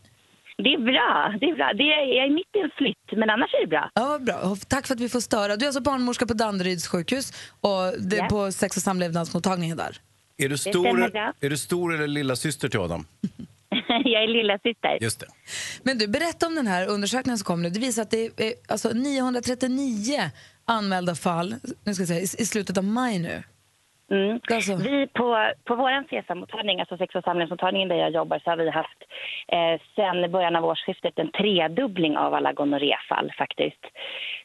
[0.64, 1.70] Det är bra, det är bra.
[1.74, 3.92] Det är, jag är mitt i en flytt, men annars är det bra.
[3.94, 4.56] Ja, bra.
[4.68, 5.56] Tack för att vi får störa.
[5.56, 8.28] Du är alltså barnmorska på Danderyds sjukhus och det är Ja.
[8.30, 9.98] på sex och samlevnadsmottagningen där.
[10.38, 11.04] Är du, stor,
[11.42, 13.06] är du stor eller lilla syster till Adam?
[13.88, 14.98] jag är lilla syster.
[15.02, 15.26] Just det.
[15.84, 17.70] Men du, berätta om den här undersökningen som kom nu.
[17.70, 20.32] Det visar att det är alltså 939
[20.66, 23.44] anmälda fall nu ska jag säga, i i slutet av maj nu.
[24.12, 24.40] Mm.
[24.52, 24.76] Alltså.
[24.76, 28.70] Vi på, på vår CESAM-mottagning, alltså sex och samlevnadsmottagningen där jag jobbar, så har vi
[28.70, 29.00] haft
[29.48, 33.84] eh, sen början av årsskiftet en tredubbling av alla gonorréfall faktiskt.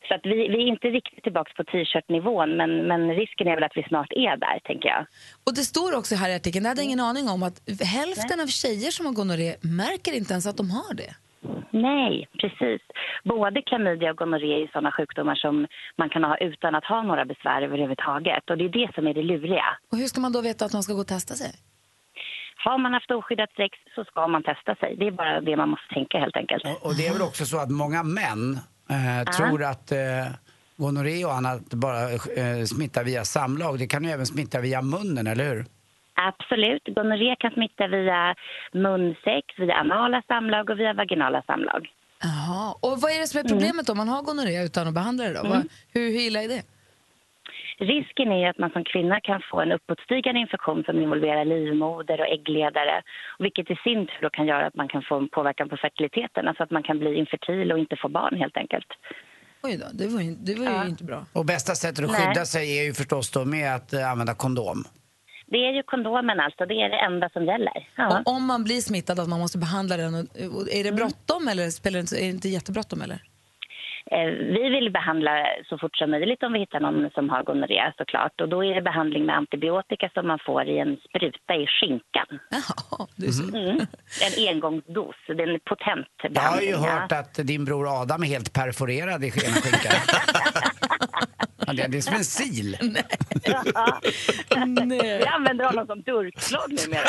[0.09, 3.65] Så att vi, vi är inte riktigt tillbaka på t-shirt-nivån, men, men risken är väl
[3.65, 5.07] att vi snart är där, tänker jag.
[5.47, 7.59] Och det står också här i artikeln, det hade jag ingen aning om, att
[7.97, 11.15] hälften av tjejer som har gonorré märker inte ens att de har det.
[11.71, 12.83] Nej, precis.
[13.25, 15.67] Både klamydia och gonorré är sådana sjukdomar som
[15.97, 18.51] man kan ha utan att ha några besvär överhuvudtaget.
[18.51, 19.65] Och det är det som är det luriga.
[19.93, 21.53] Och hur ska man då veta att man ska gå och testa sig?
[22.65, 24.97] Har man haft oskyddat sex så ska man testa sig.
[24.99, 26.63] Det är bara det man måste tänka helt enkelt.
[26.83, 28.59] Och det är väl också så att många män
[28.91, 29.99] eh, tror att eh,
[30.77, 33.79] gonorré och annat bara eh, smittar via samlag.
[33.79, 35.65] Det kan ju även smitta via munnen, eller hur?
[36.15, 36.83] Absolut.
[36.87, 38.35] Gonorré kan smitta via
[38.73, 41.89] munsex, via anala samlag och via vaginala samlag.
[42.23, 42.75] Jaha.
[42.83, 45.35] Och vad är det som är problemet om man har gonorré utan att behandla det
[45.35, 45.41] då?
[45.41, 45.53] Mm.
[45.53, 46.63] Vad, hur, hur illa är det?
[47.79, 52.27] Risken är att man som kvinna kan få en uppåtstigande infektion som involverar livmoder och
[52.27, 53.03] äggledare.
[53.39, 56.49] Vilket i sin tur då kan göra att man kan få en påverkan på fertiliteten.
[56.49, 58.87] Alltså att man kan bli infertil och inte få barn helt enkelt.
[59.63, 61.27] Oj då, det var ju, det var ju inte bra.
[61.33, 62.21] Och bästa sättet att Nej.
[62.21, 64.85] skydda sig är ju förstås då med att eh, använda kondom.
[65.47, 67.89] Det är ju kondomen alltså, det är det enda som gäller.
[67.97, 68.19] Ja.
[68.27, 70.15] Och om man blir smittad att man måste behandla den,
[70.73, 73.19] är det bråttom eller spelar det, inte- är det inte jättebråttom eller?
[74.11, 75.31] Eh, Vi vill behandla
[75.69, 78.41] så fort som möjligt om vi hittar någon som har gonorré såklart.
[78.41, 82.27] Och då är det behandling med antibiotika som man får i en spruta i skinkan.
[83.55, 83.77] Mm.
[84.25, 86.69] En engångsdos, det är en potent Jag har behandling.
[86.71, 90.01] ju hört att din bror Adam är helt perforerad i ena skinkan.
[91.67, 92.71] Det är som en sil.
[95.21, 97.09] Vi använder honom som durkslag numera.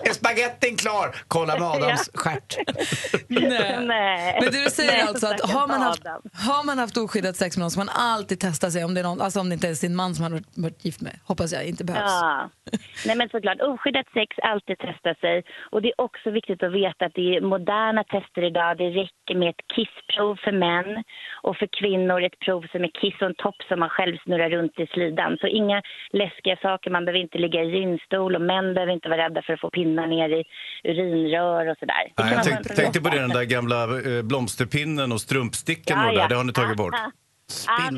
[0.00, 1.16] Är spagettin klar?
[1.28, 2.56] Kolla med Adams stjärt.
[3.28, 3.86] Nej.
[3.86, 4.38] Nej.
[4.40, 6.22] Men du säger Nej, alltså att har man, haft, Adam.
[6.32, 9.04] har man haft oskyddat sex med någon så man alltid testar sig om det, är
[9.04, 11.18] någon, alltså om det inte är sin man som man har varit, varit gift med.
[11.24, 12.02] Hoppas jag inte behövs.
[12.10, 12.50] Ja.
[13.06, 15.42] Nej men såklart, oskyddat sex, alltid testa sig.
[15.72, 18.78] Och det är också viktigt att veta att det är moderna tester idag.
[18.78, 21.04] Det räcker med ett kissprov för män
[21.42, 24.50] och för kvinnor ett prov som är kiss och en topp som man själv snurrar
[24.50, 25.36] runt i slidan.
[25.40, 25.82] Så inga
[26.12, 29.52] läskiga saker, man behöver inte ligga i gynstol och män behöver inte vara rädda för
[29.52, 30.44] att få pinnar ner i
[30.90, 32.04] urinrör och sådär.
[32.04, 35.98] Nej, jag vara tänk, en tänkte på det, den där gamla eh, blomsterpinnen och strumpsticken
[35.98, 36.28] och det där.
[36.28, 36.94] Det har ni tagit bort.
[36.94, 37.90] Ja,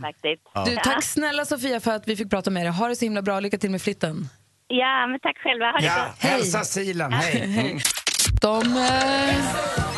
[0.00, 0.42] faktiskt.
[0.54, 0.64] Ja.
[0.64, 2.72] Du, tack snälla Sofia för att vi fick prata med dig.
[2.72, 3.40] Ha det så himla bra.
[3.40, 4.28] Lycka till med flytten.
[4.68, 5.66] Ja, men tack själva.
[5.70, 6.30] Ha det Ja, bra.
[6.30, 7.12] hälsa silen.
[7.12, 7.42] Hej.
[7.44, 7.78] Mm.
[8.42, 8.76] De...
[8.76, 9.89] Eh...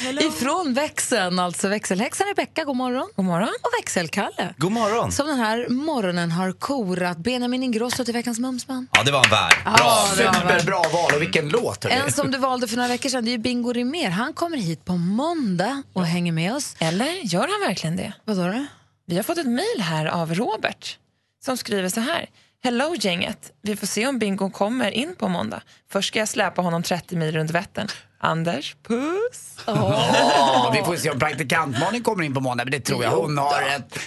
[0.00, 0.22] Hello!
[0.22, 3.08] Ifrån växeln, alltså växelhäxan Rebecka, god morgon.
[3.16, 3.48] God morgon.
[3.48, 4.54] Och växelkalle.
[4.56, 5.12] God morgon.
[5.12, 8.86] Som den här morgonen har korat Benjamin Ingrosso till veckans Mumsman.
[8.92, 9.54] Ja, det var en värd.
[9.64, 11.84] Ja, det var en Superbra val och vilken låt.
[11.84, 11.96] hörni.
[11.96, 14.10] En som du valde för några veckor sedan, det är ju Bingo Rimér.
[14.10, 16.76] Han kommer hit på måndag och hänger med oss.
[16.78, 18.12] Eller gör han verkligen det?
[18.24, 18.66] Vadå då?
[19.06, 20.98] Vi har fått ett mejl här av Robert
[21.44, 22.26] som skriver så här.
[22.64, 25.62] Hello gänget, vi får se om Bingo kommer in på måndag.
[25.90, 27.88] Först ska jag släpa honom 30 mil runt Vättern.
[28.18, 29.58] Anders, puss!
[29.66, 33.10] Ja, vi får se om praktikant Malin kommer in på måndag, men det tror jag.
[33.10, 33.98] Hon har ett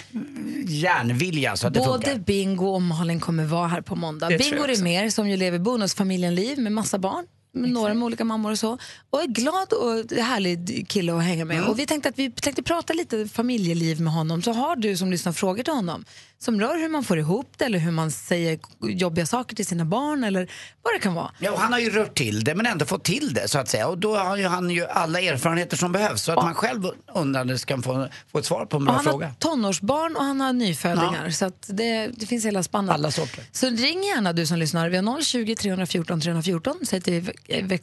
[0.66, 2.24] järnvilja så att det Både funkar.
[2.24, 4.28] Bingo och Malin kommer vara här på måndag.
[4.28, 4.70] Det Bingo också.
[4.70, 7.26] Rimér som ju lever bonusfamiljenliv med massa barn.
[7.54, 8.78] Med några med olika mammor och så.
[9.10, 11.56] Och är glad och härlig kille att hänga med.
[11.56, 11.68] Mm.
[11.68, 14.42] Och vi tänkte att vi tänkte prata lite familjeliv med honom.
[14.42, 16.04] Så har du som lyssnar frågor till honom
[16.42, 19.84] som rör hur man får ihop det eller hur man säger jobbiga saker till sina
[19.84, 20.50] barn eller
[20.82, 21.30] vad det kan vara.
[21.38, 23.68] Ja, och han har ju rört till det men ändå fått till det så att
[23.68, 23.88] säga.
[23.88, 27.58] Och då har ju han ju alla erfarenheter som behövs så att man själv undrande
[27.58, 29.26] ska få, få ett svar på en bra han fråga.
[29.26, 31.30] har tonårsbarn och han har nyfödingar.
[31.30, 32.94] Så att det, det finns hela spannet.
[32.94, 33.44] Alla sorter.
[33.52, 34.88] Så ring gärna du som lyssnar.
[34.88, 36.76] Vi har 020 314 314.
[36.86, 37.32] Säg till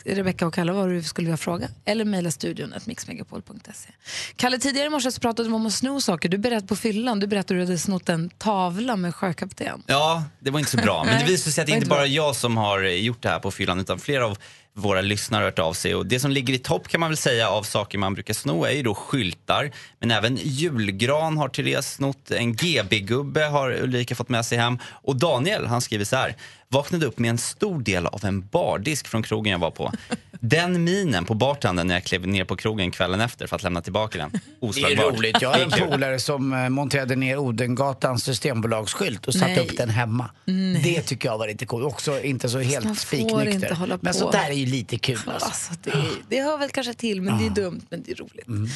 [0.05, 1.68] Rebecca och Kalle vad du skulle vilja fråga.
[1.86, 3.89] Eller mejla studion mixmegapol.se.
[4.36, 6.30] Kalle, tidigare i morse så pratade vi om att sno saker.
[6.30, 7.20] Du berättade på fyllan.
[7.20, 9.83] Du berättade att du hade snott en tavla med sjökapten.
[9.87, 11.03] Ja, det var inte så bra.
[11.03, 13.51] Men det visar sig att det inte bara jag som har gjort det här på
[13.51, 14.37] fyllan utan flera av
[14.73, 15.95] våra lyssnare har hört av sig.
[15.95, 18.63] Och det som ligger i topp kan man väl säga av saker man brukar sno
[18.63, 19.71] är ju då skyltar.
[19.99, 22.31] Men även julgran har Therese snott.
[22.31, 24.79] En GB-gubbe har Ulrika fått med sig hem.
[24.83, 26.35] Och Daniel, han skriver så här.
[26.72, 29.91] Vaknade upp med en stor del av en bardisk från krogen jag var på.
[30.39, 33.82] Den minen på bartendern när jag klev ner på krogen kvällen efter för att lämna
[33.82, 34.30] tillbaka den.
[34.32, 35.17] Det är Oslagbart.
[35.17, 35.41] roligt.
[35.41, 39.59] Jag har en är polare som eh, monterade ner Odengatans systembolagsskylt och satte Nej.
[39.59, 40.30] upp den hemma.
[40.45, 40.82] Nej.
[40.84, 41.86] Det tycker jag var lite coolt.
[41.86, 43.97] Också inte så helt spiknykter.
[44.01, 45.45] Men så där är ju lite kul alltså.
[45.45, 45.93] Alltså, det,
[46.30, 48.72] det hör väl kanske till, men det är dumt, men det är roligt.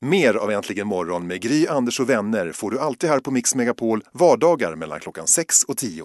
[0.00, 3.54] Mer av Äntligen morgon med Gry, Anders och vänner får du alltid här på Mix
[3.54, 6.04] Megapol vardagar mellan klockan 6 och 10.